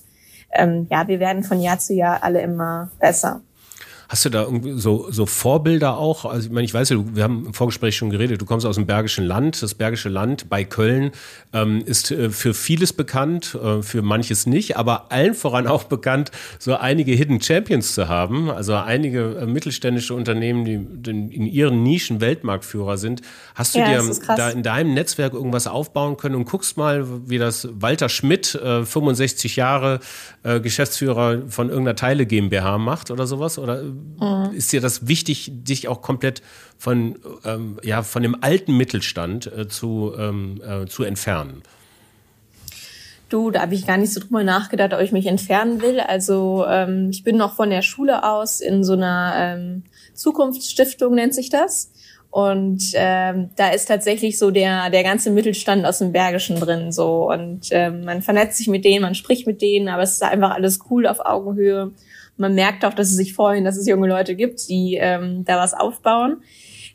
[0.53, 3.43] ähm, ja, wir werden von Jahr zu Jahr alle immer besser.
[4.11, 6.25] Hast du da irgendwie so, so Vorbilder auch?
[6.25, 8.75] Also ich meine, ich weiß ja, wir haben im Vorgespräch schon geredet, du kommst aus
[8.75, 9.63] dem Bergischen Land.
[9.63, 11.13] Das Bergische Land bei Köln
[11.53, 16.33] ähm, ist äh, für vieles bekannt, äh, für manches nicht, aber allen voran auch bekannt,
[16.59, 18.51] so einige Hidden Champions zu haben.
[18.51, 23.23] Also einige äh, mittelständische Unternehmen, die in ihren Nischen Weltmarktführer sind.
[23.55, 27.39] Hast du ja, dir da in deinem Netzwerk irgendwas aufbauen können und guckst mal, wie
[27.39, 30.01] das Walter Schmidt, äh, 65 Jahre
[30.43, 33.57] äh, Geschäftsführer von irgendeiner Teile GmbH macht oder sowas?
[33.57, 33.85] Oder
[34.21, 34.55] mhm.
[34.55, 36.43] ist dir das wichtig, dich auch komplett
[36.79, 41.63] von, ähm, ja, von dem alten Mittelstand äh, zu, ähm, äh, zu entfernen?
[43.29, 46.01] Du, da habe ich gar nicht so drüber nachgedacht, ob ich mich entfernen will.
[46.01, 49.85] Also ähm, ich bin noch von der Schule aus in so einer ähm,
[50.15, 51.93] Zukunftsstiftung, nennt sich das.
[52.31, 57.29] Und ähm, da ist tatsächlich so der der ganze Mittelstand aus dem Bergischen drin so
[57.29, 60.53] und ähm, man vernetzt sich mit denen, man spricht mit denen, aber es ist einfach
[60.53, 61.91] alles cool auf Augenhöhe
[62.41, 65.59] man merkt auch, dass es sich freuen, dass es junge Leute gibt, die ähm, da
[65.59, 66.43] was aufbauen.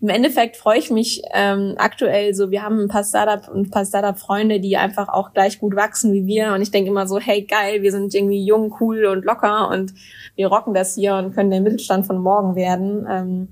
[0.01, 3.69] Im Endeffekt freue ich mich ähm, aktuell so, wir haben ein paar Startup und ein
[3.69, 6.53] paar Startup-Freunde, die einfach auch gleich gut wachsen wie wir.
[6.53, 9.93] Und ich denke immer so, hey geil, wir sind irgendwie jung, cool und locker und
[10.35, 13.07] wir rocken das hier und können der Mittelstand von morgen werden.
[13.09, 13.47] Ähm,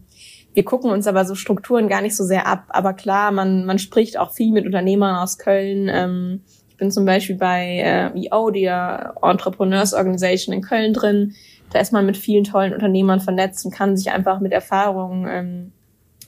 [0.55, 2.65] wir gucken uns aber so Strukturen gar nicht so sehr ab.
[2.69, 5.89] Aber klar, man, man spricht auch viel mit Unternehmern aus Köln.
[5.91, 6.41] Ähm,
[6.73, 11.33] ich bin zum Beispiel bei äh, EO, der Entrepreneurs Organization in Köln drin
[11.73, 15.71] da ist man mit vielen tollen Unternehmern vernetzt und kann sich einfach mit Erfahrungen ähm,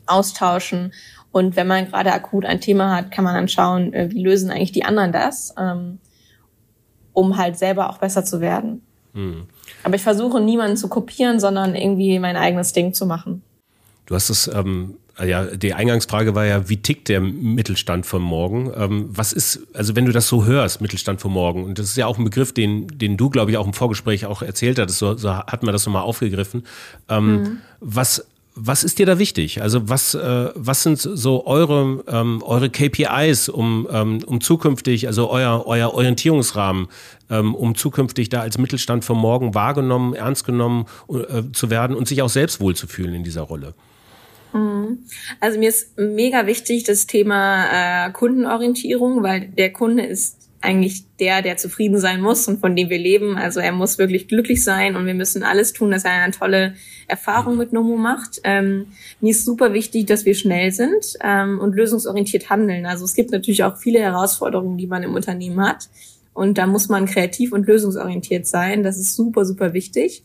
[0.07, 0.91] austauschen.
[1.31, 4.49] Und wenn man gerade akut ein Thema hat, kann man dann schauen, äh, wie lösen
[4.49, 5.99] eigentlich die anderen das, ähm,
[7.13, 8.81] um halt selber auch besser zu werden.
[9.13, 9.45] Hm.
[9.83, 13.43] Aber ich versuche niemanden zu kopieren, sondern irgendwie mein eigenes Ding zu machen.
[14.07, 18.21] Du hast es ähm, äh, ja, die Eingangsfrage war ja, wie tickt der Mittelstand von
[18.21, 18.71] morgen?
[18.75, 21.97] Ähm, was ist, also wenn du das so hörst, Mittelstand von morgen, und das ist
[21.97, 24.99] ja auch ein Begriff, den, den du, glaube ich, auch im Vorgespräch auch erzählt hattest,
[24.99, 26.63] so, so hat man das nochmal aufgegriffen.
[27.07, 27.57] Ähm, mhm.
[27.79, 28.25] Was,
[28.55, 29.61] was ist dir da wichtig?
[29.61, 35.29] Also was, äh, was sind so eure, ähm, eure KPIs, um, ähm, um zukünftig, also
[35.29, 36.87] euer, euer Orientierungsrahmen,
[37.29, 42.07] ähm, um zukünftig da als Mittelstand von morgen wahrgenommen, ernst genommen äh, zu werden und
[42.07, 43.73] sich auch selbst wohlzufühlen in dieser Rolle?
[44.55, 44.99] Mhm.
[45.41, 51.41] Also mir ist mega wichtig das Thema äh, Kundenorientierung, weil der Kunde ist eigentlich der,
[51.41, 53.37] der zufrieden sein muss und von dem wir leben.
[53.37, 56.73] Also er muss wirklich glücklich sein und wir müssen alles tun, dass er eine tolle
[57.07, 58.39] Erfahrung mit Nomo macht.
[58.43, 58.87] Ähm,
[59.21, 62.85] mir ist super wichtig, dass wir schnell sind ähm, und lösungsorientiert handeln.
[62.85, 65.89] Also es gibt natürlich auch viele Herausforderungen, die man im Unternehmen hat.
[66.33, 68.83] Und da muss man kreativ und lösungsorientiert sein.
[68.83, 70.23] Das ist super, super wichtig.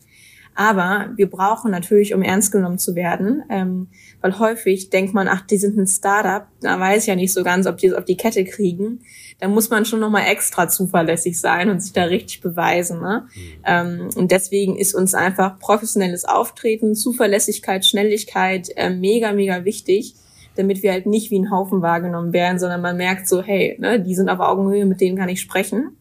[0.53, 3.87] Aber wir brauchen natürlich, um ernst genommen zu werden, ähm,
[4.19, 7.43] weil häufig denkt man, ach, die sind ein Startup, da weiß ich ja nicht so
[7.43, 8.99] ganz, ob die es auf die Kette kriegen.
[9.39, 13.01] Da muss man schon nochmal extra zuverlässig sein und sich da richtig beweisen.
[13.01, 13.27] Ne?
[13.33, 13.41] Mhm.
[13.65, 20.15] Ähm, und deswegen ist uns einfach professionelles Auftreten, Zuverlässigkeit, Schnelligkeit äh, mega, mega wichtig
[20.55, 24.01] damit wir halt nicht wie ein Haufen wahrgenommen werden, sondern man merkt so, hey, ne,
[24.01, 25.95] die sind auf Augenhöhe, mit denen kann ich sprechen.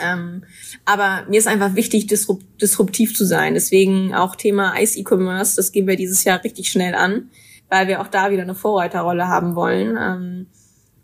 [0.00, 0.44] Ähm,
[0.84, 3.54] aber mir ist einfach wichtig, disrupt, disruptiv zu sein.
[3.54, 7.30] Deswegen auch Thema Ice E-Commerce, das gehen wir dieses Jahr richtig schnell an,
[7.68, 9.96] weil wir auch da wieder eine Vorreiterrolle haben wollen.
[10.00, 10.46] Ähm,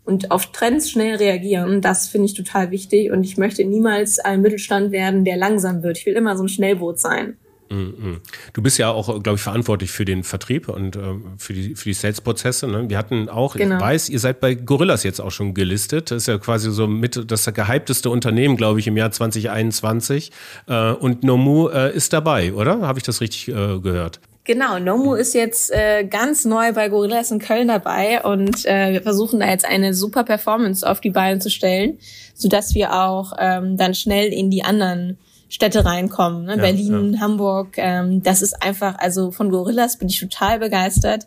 [0.05, 3.11] und auf Trends schnell reagieren, das finde ich total wichtig.
[3.11, 5.97] Und ich möchte niemals ein Mittelstand werden, der langsam wird.
[5.97, 7.37] Ich will immer so ein Schnellboot sein.
[7.69, 8.21] Mhm.
[8.53, 10.99] Du bist ja auch, glaube ich, verantwortlich für den Vertrieb und äh,
[11.37, 12.67] für die, für die Sales-Prozesse.
[12.67, 12.89] Ne?
[12.89, 13.75] Wir hatten auch, genau.
[13.75, 16.11] ich weiß, ihr seid bei Gorillas jetzt auch schon gelistet.
[16.11, 20.31] Das ist ja quasi so mit das gehypteste Unternehmen, glaube ich, im Jahr 2021.
[20.67, 22.81] Äh, und Nomu äh, ist dabei, oder?
[22.81, 24.19] Habe ich das richtig äh, gehört?
[24.43, 29.01] Genau, Nomu ist jetzt äh, ganz neu bei Gorillas in Köln dabei und äh, wir
[29.01, 31.97] versuchen da jetzt eine super Performance auf die Beine zu stellen,
[32.35, 35.17] sodass wir auch ähm, dann schnell in die anderen
[35.49, 36.45] Städte reinkommen.
[36.45, 36.55] Ne?
[36.55, 37.19] Ja, Berlin, ja.
[37.19, 37.77] Hamburg.
[37.77, 41.25] Ähm, das ist einfach, also von Gorillas bin ich total begeistert,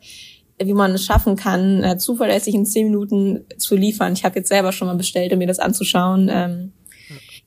[0.60, 4.12] wie man es schaffen kann, äh, zuverlässig in zehn Minuten zu liefern.
[4.12, 6.28] Ich habe jetzt selber schon mal bestellt, um mir das anzuschauen.
[6.32, 6.72] Ähm,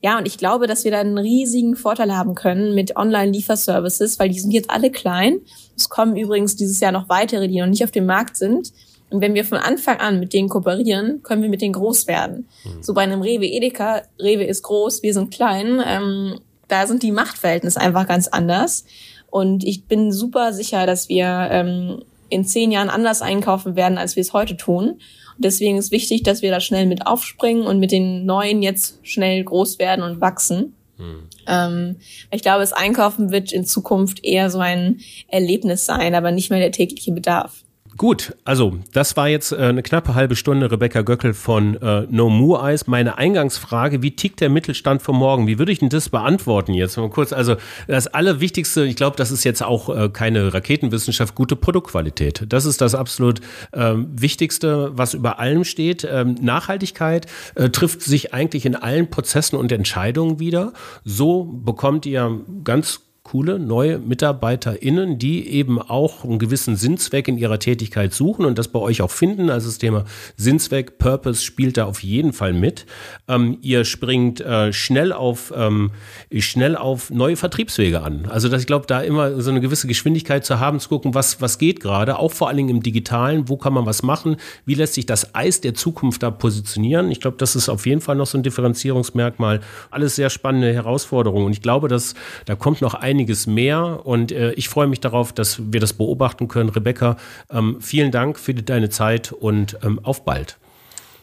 [0.04, 4.30] ja, und ich glaube, dass wir da einen riesigen Vorteil haben können mit Online-Lieferservices, weil
[4.30, 5.40] die sind jetzt alle klein.
[5.78, 8.72] Es kommen übrigens dieses Jahr noch weitere, die noch nicht auf dem Markt sind.
[9.12, 12.48] Und wenn wir von Anfang an mit denen kooperieren, können wir mit denen groß werden.
[12.64, 12.82] Mhm.
[12.82, 15.84] So bei einem Rewe Edeka, Rewe ist groß, wir sind klein.
[15.86, 16.40] Ähm,
[16.72, 18.86] da sind die Machtverhältnisse einfach ganz anders.
[19.30, 24.16] Und ich bin super sicher, dass wir ähm, in zehn Jahren anders einkaufen werden, als
[24.16, 24.90] wir es heute tun.
[24.92, 25.00] Und
[25.46, 29.44] deswegen ist wichtig, dass wir da schnell mit aufspringen und mit den Neuen jetzt schnell
[29.44, 30.76] groß werden und wachsen.
[30.98, 31.28] Hm.
[31.48, 31.96] Ähm,
[32.32, 36.60] ich glaube, das Einkaufen wird in Zukunft eher so ein Erlebnis sein, aber nicht mehr
[36.60, 37.64] der tägliche Bedarf.
[37.98, 42.30] Gut, also das war jetzt äh, eine knappe halbe Stunde Rebecca Göckel von äh, No
[42.30, 42.88] More Eyes.
[42.88, 45.46] Meine Eingangsfrage, wie tickt der Mittelstand von morgen?
[45.46, 47.34] Wie würde ich denn das beantworten jetzt mal kurz?
[47.34, 52.46] Also das Allerwichtigste, ich glaube, das ist jetzt auch äh, keine Raketenwissenschaft, gute Produktqualität.
[52.48, 53.42] Das ist das absolut
[53.74, 56.08] äh, Wichtigste, was über allem steht.
[56.10, 60.72] Ähm, Nachhaltigkeit äh, trifft sich eigentlich in allen Prozessen und Entscheidungen wieder.
[61.04, 67.60] So bekommt ihr ganz coole neue MitarbeiterInnen, die eben auch einen gewissen Sinnzweck in ihrer
[67.60, 69.50] Tätigkeit suchen und das bei euch auch finden.
[69.50, 70.06] Also das Thema
[70.38, 72.86] Sinnzweck, Purpose spielt da auf jeden Fall mit.
[73.28, 75.92] Ähm, ihr springt äh, schnell auf ähm,
[76.36, 78.26] schnell auf neue Vertriebswege an.
[78.28, 81.40] Also dass ich glaube, da immer so eine gewisse Geschwindigkeit zu haben, zu gucken, was
[81.42, 84.74] was geht gerade, auch vor allen Dingen im Digitalen, wo kann man was machen, wie
[84.74, 87.12] lässt sich das Eis der Zukunft da positionieren.
[87.12, 89.62] Ich glaube, das ist auf jeden Fall noch so ein Differenzierungsmerkmal.
[89.90, 94.32] Alles sehr spannende Herausforderungen und ich glaube, dass da kommt noch einiges einiges mehr und
[94.32, 96.70] äh, ich freue mich darauf, dass wir das beobachten können.
[96.70, 97.18] Rebecca,
[97.52, 100.58] ähm, vielen Dank für deine Zeit und ähm, auf bald.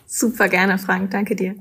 [0.06, 1.10] Super gerne, Frank.
[1.10, 1.56] Danke dir.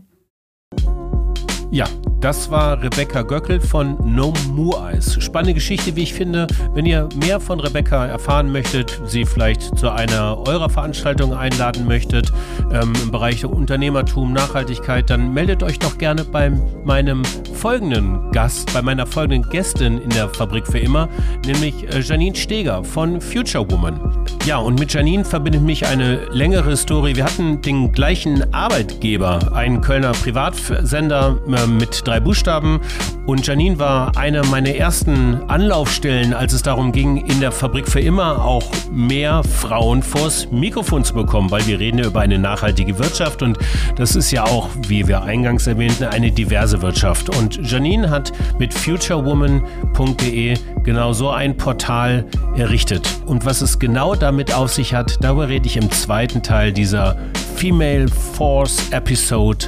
[1.72, 1.86] Ja,
[2.20, 5.22] das war Rebecca Göckel von No More Eyes.
[5.24, 6.48] Spannende Geschichte, wie ich finde.
[6.74, 12.32] Wenn ihr mehr von Rebecca erfahren möchtet, sie vielleicht zu einer eurer Veranstaltungen einladen möchtet,
[12.72, 16.52] ähm, im Bereich Unternehmertum, Nachhaltigkeit, dann meldet euch doch gerne bei
[16.84, 21.10] meinem folgenden Gast, bei meiner folgenden Gästin in der Fabrik für immer,
[21.46, 24.26] nämlich äh, Janine Steger von Future Woman.
[24.46, 27.16] Ja, und mit Janine verbindet mich eine längere Story.
[27.16, 32.80] Wir hatten den gleichen Arbeitgeber, einen Kölner Privatsender äh, mit drei Buchstaben.
[33.26, 38.00] Und Janine war eine meiner ersten Anlaufstellen, als es darum ging, in der Fabrik für
[38.00, 43.42] immer auch mehr Frauen vors Mikrofon zu bekommen, weil wir reden über eine nachhaltige Wirtschaft
[43.42, 43.58] und
[43.98, 47.36] das ist ja auch, wie wir eingangs erwähnten, eine diverse Wirtschaft.
[47.36, 53.10] Und Janine hat mit futurewoman.de genau so ein Portal errichtet.
[53.26, 57.18] Und was es genau damit auf sich hat, darüber rede ich im zweiten Teil dieser
[57.56, 59.68] Female Force Episode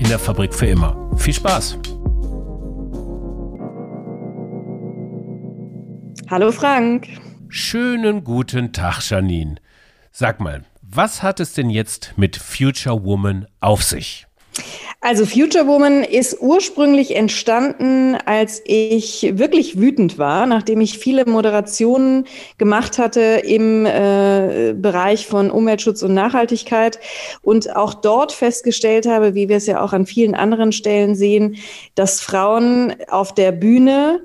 [0.00, 0.96] in der Fabrik für immer.
[1.16, 1.78] Viel Spaß!
[6.28, 7.08] Hallo Frank.
[7.48, 9.56] Schönen guten Tag, Janine.
[10.10, 14.26] Sag mal, was hat es denn jetzt mit Future Woman auf sich?
[15.02, 22.26] Also Future Woman ist ursprünglich entstanden, als ich wirklich wütend war, nachdem ich viele Moderationen
[22.58, 27.00] gemacht hatte im äh, Bereich von Umweltschutz und Nachhaltigkeit
[27.40, 31.56] und auch dort festgestellt habe, wie wir es ja auch an vielen anderen Stellen sehen,
[31.94, 34.20] dass Frauen auf der Bühne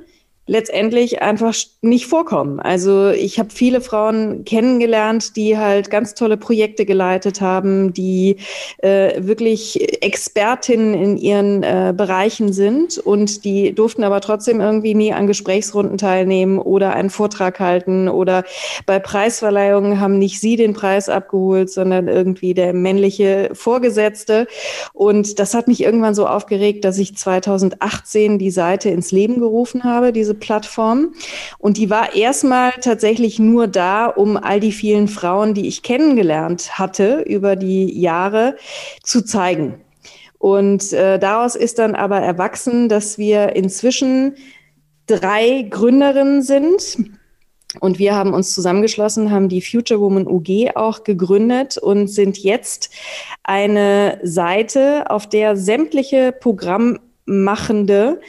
[0.48, 2.60] letztendlich einfach nicht vorkommen.
[2.60, 8.38] Also ich habe viele Frauen kennengelernt, die halt ganz tolle Projekte geleitet haben, die
[8.78, 15.14] äh, wirklich Expertinnen in ihren äh, Bereichen sind und die durften aber trotzdem irgendwie nie
[15.14, 18.44] an Gesprächsrunden teilnehmen oder einen Vortrag halten oder
[18.86, 24.48] bei Preisverleihungen haben nicht sie den Preis abgeholt, sondern irgendwie der männliche Vorgesetzte.
[24.94, 29.84] Und das hat mich irgendwann so aufgeregt, dass ich 2018 die Seite ins Leben gerufen
[29.84, 31.14] habe, diese Plattform.
[31.58, 36.78] Und die war erstmal tatsächlich nur da, um all die vielen Frauen, die ich kennengelernt
[36.78, 38.56] hatte über die Jahre,
[39.04, 39.82] zu zeigen.
[40.38, 44.36] Und äh, daraus ist dann aber erwachsen, dass wir inzwischen
[45.08, 46.98] drei Gründerinnen sind.
[47.80, 52.90] Und wir haben uns zusammengeschlossen, haben die Future Woman UG auch gegründet und sind jetzt
[53.44, 58.22] eine Seite, auf der sämtliche Programmmachende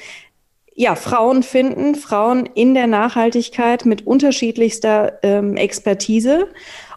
[0.76, 6.48] ja, Frauen finden, Frauen in der Nachhaltigkeit mit unterschiedlichster ähm, Expertise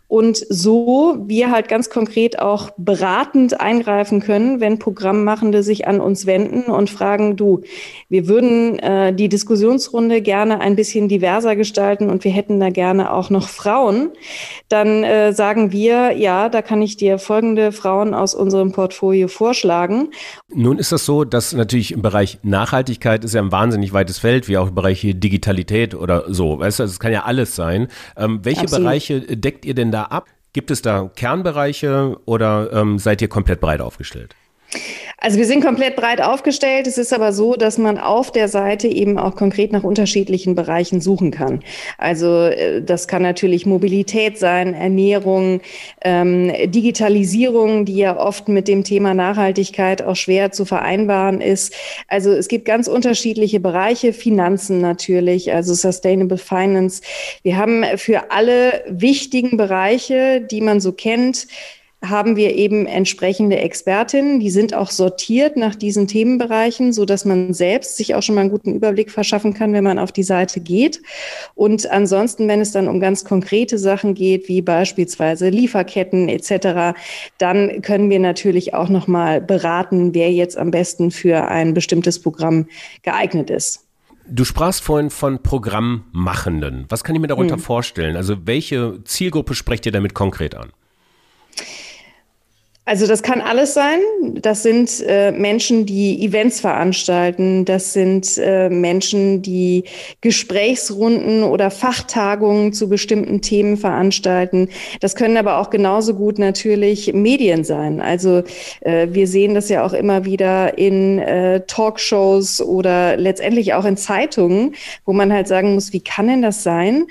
[0.09, 6.25] und so wir halt ganz konkret auch beratend eingreifen können, wenn Programmmachende sich an uns
[6.25, 7.61] wenden und fragen, du,
[8.09, 13.13] wir würden äh, die Diskussionsrunde gerne ein bisschen diverser gestalten und wir hätten da gerne
[13.13, 14.09] auch noch Frauen,
[14.67, 20.09] dann äh, sagen wir, ja, da kann ich dir folgende Frauen aus unserem Portfolio vorschlagen.
[20.51, 24.47] Nun ist das so, dass natürlich im Bereich Nachhaltigkeit ist ja ein wahnsinnig weites Feld,
[24.47, 26.57] wie auch im Bereich Digitalität oder so.
[26.57, 27.89] Weißt du, es kann ja alles sein.
[28.17, 28.85] Ähm, welche Absolut.
[28.85, 30.27] Bereiche deckt ihr denn da ab?
[30.53, 34.35] Gibt es da Kernbereiche oder ähm, seid ihr komplett breit aufgestellt?
[35.21, 36.87] Also wir sind komplett breit aufgestellt.
[36.87, 41.01] Es ist aber so, dass man auf der Seite eben auch konkret nach unterschiedlichen Bereichen
[41.01, 41.61] suchen kann.
[41.97, 45.59] Also äh, das kann natürlich Mobilität sein, Ernährung,
[46.01, 51.73] ähm, Digitalisierung, die ja oft mit dem Thema Nachhaltigkeit auch schwer zu vereinbaren ist.
[52.07, 57.01] Also es gibt ganz unterschiedliche Bereiche, Finanzen natürlich, also Sustainable Finance.
[57.43, 61.47] Wir haben für alle wichtigen Bereiche, die man so kennt,
[62.01, 67.53] haben wir eben entsprechende Expertinnen, die sind auch sortiert nach diesen Themenbereichen, so dass man
[67.53, 70.61] selbst sich auch schon mal einen guten Überblick verschaffen kann, wenn man auf die Seite
[70.61, 71.01] geht.
[71.55, 76.97] Und ansonsten, wenn es dann um ganz konkrete Sachen geht, wie beispielsweise Lieferketten etc.,
[77.37, 82.21] dann können wir natürlich auch noch mal beraten, wer jetzt am besten für ein bestimmtes
[82.21, 82.67] Programm
[83.03, 83.85] geeignet ist.
[84.31, 86.85] Du sprachst vorhin von Programmmachenden.
[86.87, 87.61] Was kann ich mir darunter hm.
[87.61, 88.15] vorstellen?
[88.15, 90.69] Also welche Zielgruppe sprecht ihr damit konkret an?
[92.89, 93.99] Also das kann alles sein.
[94.41, 97.63] Das sind äh, Menschen, die Events veranstalten.
[97.63, 99.83] Das sind äh, Menschen, die
[100.21, 104.69] Gesprächsrunden oder Fachtagungen zu bestimmten Themen veranstalten.
[105.01, 108.01] Das können aber auch genauso gut natürlich Medien sein.
[108.01, 108.41] Also
[108.81, 113.97] äh, wir sehen das ja auch immer wieder in äh, Talkshows oder letztendlich auch in
[113.97, 114.73] Zeitungen,
[115.05, 117.05] wo man halt sagen muss, wie kann denn das sein?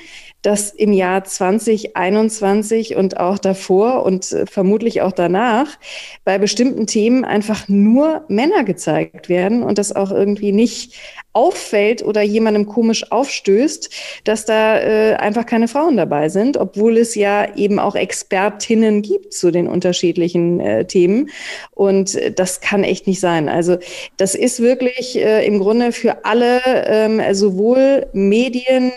[0.48, 5.78] Dass im Jahr 2021 und auch davor und äh, vermutlich auch danach
[6.24, 10.94] bei bestimmten Themen einfach nur Männer gezeigt werden und das auch irgendwie nicht
[11.34, 13.90] auffällt oder jemandem komisch aufstößt,
[14.24, 19.34] dass da äh, einfach keine Frauen dabei sind, obwohl es ja eben auch Expertinnen gibt
[19.34, 21.28] zu den unterschiedlichen äh, Themen.
[21.72, 23.50] Und äh, das kann echt nicht sein.
[23.50, 23.76] Also
[24.16, 28.92] das ist wirklich äh, im Grunde für alle, ähm, sowohl Medien,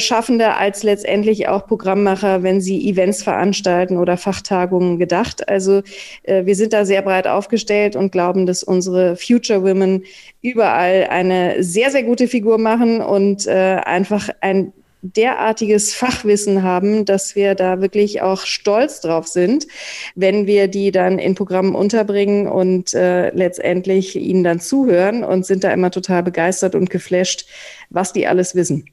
[0.00, 5.48] Schaffende als letztendlich auch Programmmacher, wenn sie Events veranstalten oder Fachtagungen gedacht.
[5.48, 5.82] Also
[6.24, 10.04] äh, wir sind da sehr breit aufgestellt und glauben, dass unsere Future Women
[10.42, 17.34] überall eine sehr, sehr gute Figur machen und äh, einfach ein derartiges Fachwissen haben, dass
[17.34, 19.66] wir da wirklich auch stolz drauf sind,
[20.14, 25.64] wenn wir die dann in Programmen unterbringen und äh, letztendlich ihnen dann zuhören und sind
[25.64, 27.46] da immer total begeistert und geflasht,
[27.90, 28.86] was die alles wissen.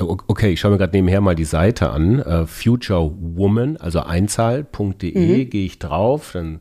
[0.00, 2.20] Okay, ich schaue mir gerade nebenher mal die Seite an.
[2.20, 5.50] Uh, Future Woman, also einzahl.de, mhm.
[5.50, 6.60] gehe ich drauf, dann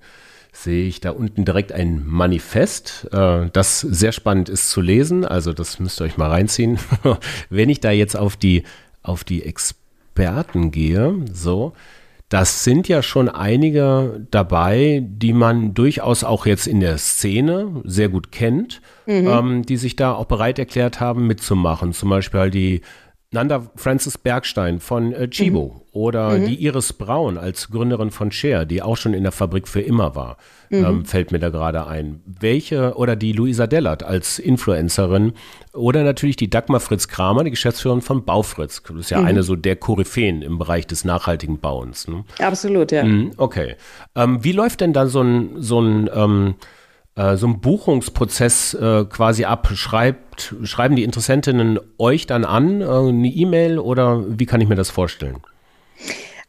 [0.52, 5.24] sehe ich da unten direkt ein Manifest, äh, das sehr spannend ist zu lesen.
[5.24, 6.80] Also das müsst ihr euch mal reinziehen.
[7.50, 8.64] Wenn ich da jetzt auf die,
[9.04, 11.74] auf die Experten gehe, so,
[12.30, 18.10] das sind ja schon einige dabei, die man durchaus auch jetzt in der Szene sehr
[18.10, 19.28] gut kennt, mhm.
[19.28, 21.94] ähm, die sich da auch bereit erklärt haben, mitzumachen.
[21.94, 22.82] Zum Beispiel halt die
[23.32, 25.82] Nanda Francis Bergstein von äh, Chibo mhm.
[25.92, 26.46] oder mhm.
[26.46, 30.16] die Iris Braun als Gründerin von Share, die auch schon in der Fabrik für immer
[30.16, 30.38] war,
[30.70, 30.86] mhm.
[30.86, 32.22] ähm, fällt mir da gerade ein.
[32.26, 35.34] Welche oder die Luisa Dellert als Influencerin
[35.74, 38.82] oder natürlich die Dagmar Fritz Kramer, die Geschäftsführerin von Baufritz.
[38.82, 39.28] Das ist ja mhm.
[39.28, 42.08] eine so der Koryphäen im Bereich des nachhaltigen Bauens.
[42.08, 42.24] Ne?
[42.40, 43.04] Absolut, ja.
[43.04, 43.76] Mhm, okay.
[44.16, 46.77] Ähm, wie läuft denn da so ein, so ein ähm, äh,
[47.36, 50.56] so einen Buchungsprozess äh, quasi abschreibt?
[50.64, 54.90] Schreiben die Interessentinnen euch dann an, äh, eine E-Mail oder wie kann ich mir das
[54.90, 55.38] vorstellen?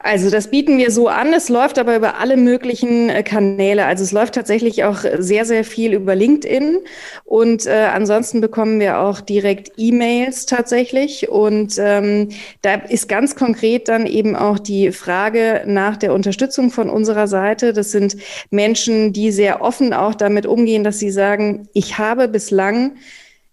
[0.00, 1.32] Also das bieten wir so an.
[1.32, 3.84] Es läuft aber über alle möglichen äh, Kanäle.
[3.84, 6.78] Also es läuft tatsächlich auch sehr, sehr viel über LinkedIn.
[7.24, 11.28] Und äh, ansonsten bekommen wir auch direkt E-Mails tatsächlich.
[11.28, 12.28] Und ähm,
[12.62, 17.72] da ist ganz konkret dann eben auch die Frage nach der Unterstützung von unserer Seite.
[17.72, 18.16] Das sind
[18.50, 22.92] Menschen, die sehr offen auch damit umgehen, dass sie sagen, ich habe bislang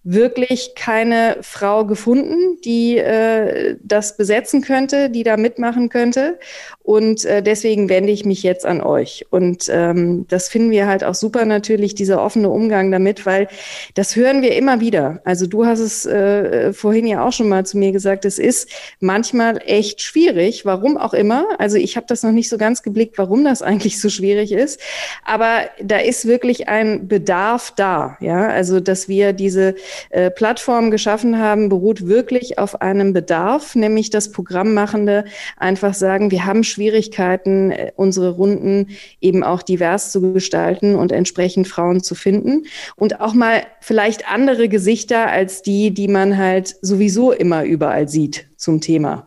[0.06, 6.40] wirklich keine Frau gefunden, die äh, das besetzen könnte, die da mitmachen könnte.
[6.86, 9.26] Und äh, deswegen wende ich mich jetzt an euch.
[9.32, 13.48] Und ähm, das finden wir halt auch super natürlich, dieser offene Umgang damit, weil
[13.96, 15.20] das hören wir immer wieder.
[15.26, 18.70] Also du hast es äh, vorhin ja auch schon mal zu mir gesagt, es ist
[19.00, 21.48] manchmal echt schwierig, warum auch immer.
[21.58, 24.80] Also ich habe das noch nicht so ganz geblickt, warum das eigentlich so schwierig ist.
[25.24, 28.16] Aber da ist wirklich ein Bedarf da.
[28.20, 29.74] Ja, also dass wir diese
[30.12, 35.26] äh, Plattform geschaffen haben, beruht wirklich auf einem Bedarf, nämlich dass Programmmachende
[35.58, 38.90] einfach sagen, wir haben Schwierigkeiten, äh, unsere Runden
[39.22, 42.66] eben auch divers zu gestalten und entsprechend Frauen zu finden.
[42.96, 48.48] Und auch mal vielleicht andere Gesichter als die, die man halt sowieso immer überall sieht
[48.66, 49.26] zum Thema.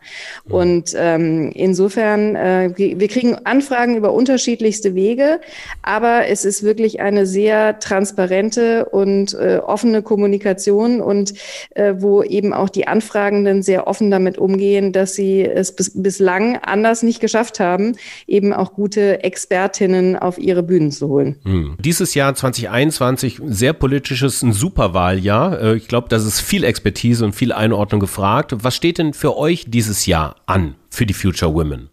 [0.49, 5.39] Und ähm, insofern, äh, wir kriegen Anfragen über unterschiedlichste Wege,
[5.81, 11.33] aber es ist wirklich eine sehr transparente und äh, offene Kommunikation und
[11.71, 16.57] äh, wo eben auch die Anfragenden sehr offen damit umgehen, dass sie es bis, bislang
[16.57, 17.95] anders nicht geschafft haben,
[18.27, 21.37] eben auch gute Expertinnen auf ihre Bühnen zu holen.
[21.45, 21.77] Mhm.
[21.79, 25.61] Dieses Jahr 2021 sehr politisches, ein Superwahljahr.
[25.61, 28.53] Äh, ich glaube, das ist viel Expertise und viel Einordnung gefragt.
[28.61, 31.89] Was steht denn für euch dieses Jahr an für die Future Women?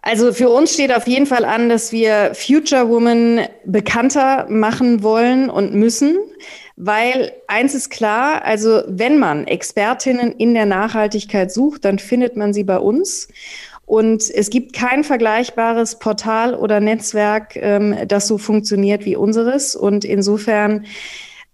[0.00, 5.50] Also für uns steht auf jeden Fall an, dass wir Future Women bekannter machen wollen
[5.50, 6.16] und müssen,
[6.76, 12.54] weil eins ist klar, also wenn man Expertinnen in der Nachhaltigkeit sucht, dann findet man
[12.54, 13.28] sie bei uns.
[13.84, 19.74] Und es gibt kein vergleichbares Portal oder Netzwerk, ähm, das so funktioniert wie unseres.
[19.74, 20.84] Und insofern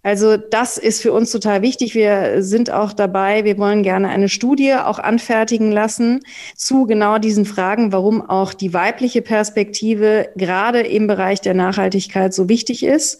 [0.05, 1.95] also das ist für uns total wichtig.
[1.95, 6.19] Wir sind auch dabei, wir wollen gerne eine Studie auch anfertigen lassen
[6.55, 12.49] zu genau diesen Fragen, warum auch die weibliche Perspektive gerade im Bereich der Nachhaltigkeit so
[12.49, 13.19] wichtig ist.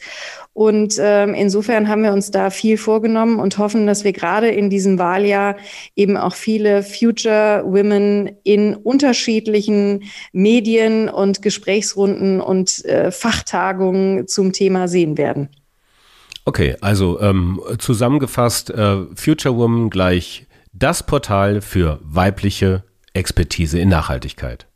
[0.54, 4.70] Und ähm, insofern haben wir uns da viel vorgenommen und hoffen, dass wir gerade in
[4.70, 5.56] diesem Wahljahr
[5.96, 14.88] eben auch viele Future Women in unterschiedlichen Medien und Gesprächsrunden und äh, Fachtagungen zum Thema
[14.88, 15.50] sehen werden.
[16.46, 22.84] Okay, also ähm, zusammengefasst, äh, Future Woman gleich das Portal für weibliche
[23.14, 24.68] Expertise in Nachhaltigkeit.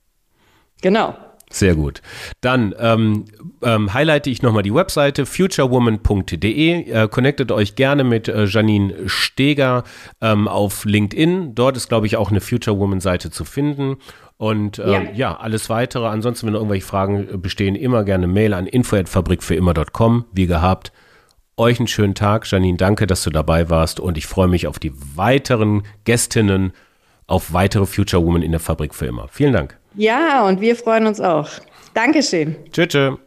[0.82, 1.16] Genau.
[1.52, 2.02] Sehr gut.
[2.42, 3.26] Dann ähm,
[3.64, 6.92] ähm, highlighte ich nochmal die Webseite futurewoman.de.
[6.92, 9.84] Äh, connectet euch gerne mit äh, Janine Steger
[10.22, 11.56] ähm, auf LinkedIn.
[11.56, 13.98] Dort ist, glaube ich, auch eine Future Woman Seite zu finden.
[14.38, 15.02] Und äh, ja.
[15.12, 15.38] ja.
[15.38, 16.06] alles weitere.
[16.06, 20.26] Ansonsten, wenn irgendwelche Fragen bestehen, immer gerne Mail an info@fabrikfürimmer.com.
[20.32, 20.92] Wie gehabt
[21.60, 22.50] euch einen schönen Tag.
[22.50, 26.72] Janine, danke, dass du dabei warst und ich freue mich auf die weiteren Gästinnen,
[27.28, 29.28] auf weitere Future Women in der Fabrik für immer.
[29.28, 29.78] Vielen Dank.
[29.96, 31.50] Ja, und wir freuen uns auch.
[31.94, 32.56] Dankeschön.
[32.72, 32.88] Tschüss.
[32.88, 33.18] tschö.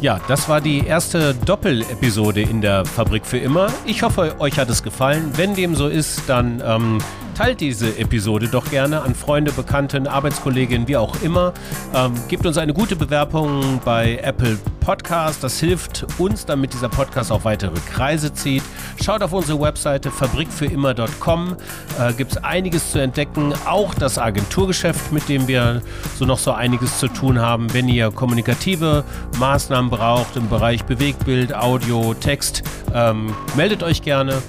[0.00, 3.72] Ja, das war die erste Doppelepisode in der Fabrik für immer.
[3.86, 5.32] Ich hoffe, euch hat es gefallen.
[5.36, 6.98] Wenn dem so ist, dann ähm,
[7.34, 11.52] teilt diese Episode doch gerne an Freunde, Bekannten, Arbeitskolleginnen, wie auch immer.
[11.94, 15.42] Ähm, gebt uns eine gute Bewerbung bei Apple Podcast.
[15.42, 18.62] Das hilft uns, damit dieser Podcast auch weitere Kreise zieht.
[19.02, 21.56] Schaut auf unsere Webseite fabrikfürimmer.com.
[21.98, 23.52] Äh, Gibt es einiges zu entdecken.
[23.66, 25.82] Auch das Agenturgeschäft, mit dem wir
[26.16, 27.72] so noch so einiges zu tun haben.
[27.74, 29.04] Wenn ihr kommunikative
[29.40, 32.62] Maßnahmen braucht im Bereich Bewegtbild, Audio, Text,
[32.94, 34.40] ähm, meldet euch gerne.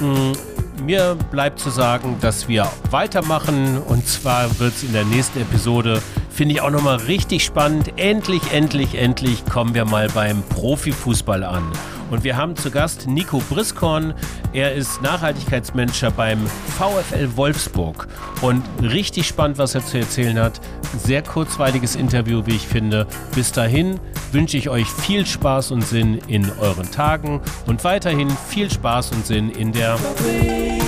[0.00, 0.32] Mm,
[0.80, 6.02] mir bleibt zu sagen, dass wir weitermachen und zwar wird es in der nächsten Episode,
[6.30, 7.92] finde ich auch nochmal richtig spannend.
[7.96, 11.64] Endlich, endlich, endlich kommen wir mal beim Profifußball an.
[12.10, 14.14] Und wir haben zu Gast Nico Briskorn.
[14.52, 16.46] Er ist Nachhaltigkeitsmanager beim
[16.78, 18.08] VfL Wolfsburg.
[18.40, 20.60] Und richtig spannend, was er zu erzählen hat.
[20.96, 23.06] Sehr kurzweiliges Interview, wie ich finde.
[23.34, 23.98] Bis dahin
[24.32, 29.26] wünsche ich euch viel Spaß und Sinn in euren Tagen und weiterhin viel Spaß und
[29.26, 30.82] Sinn in der Fabrik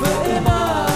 [0.00, 0.87] für immer.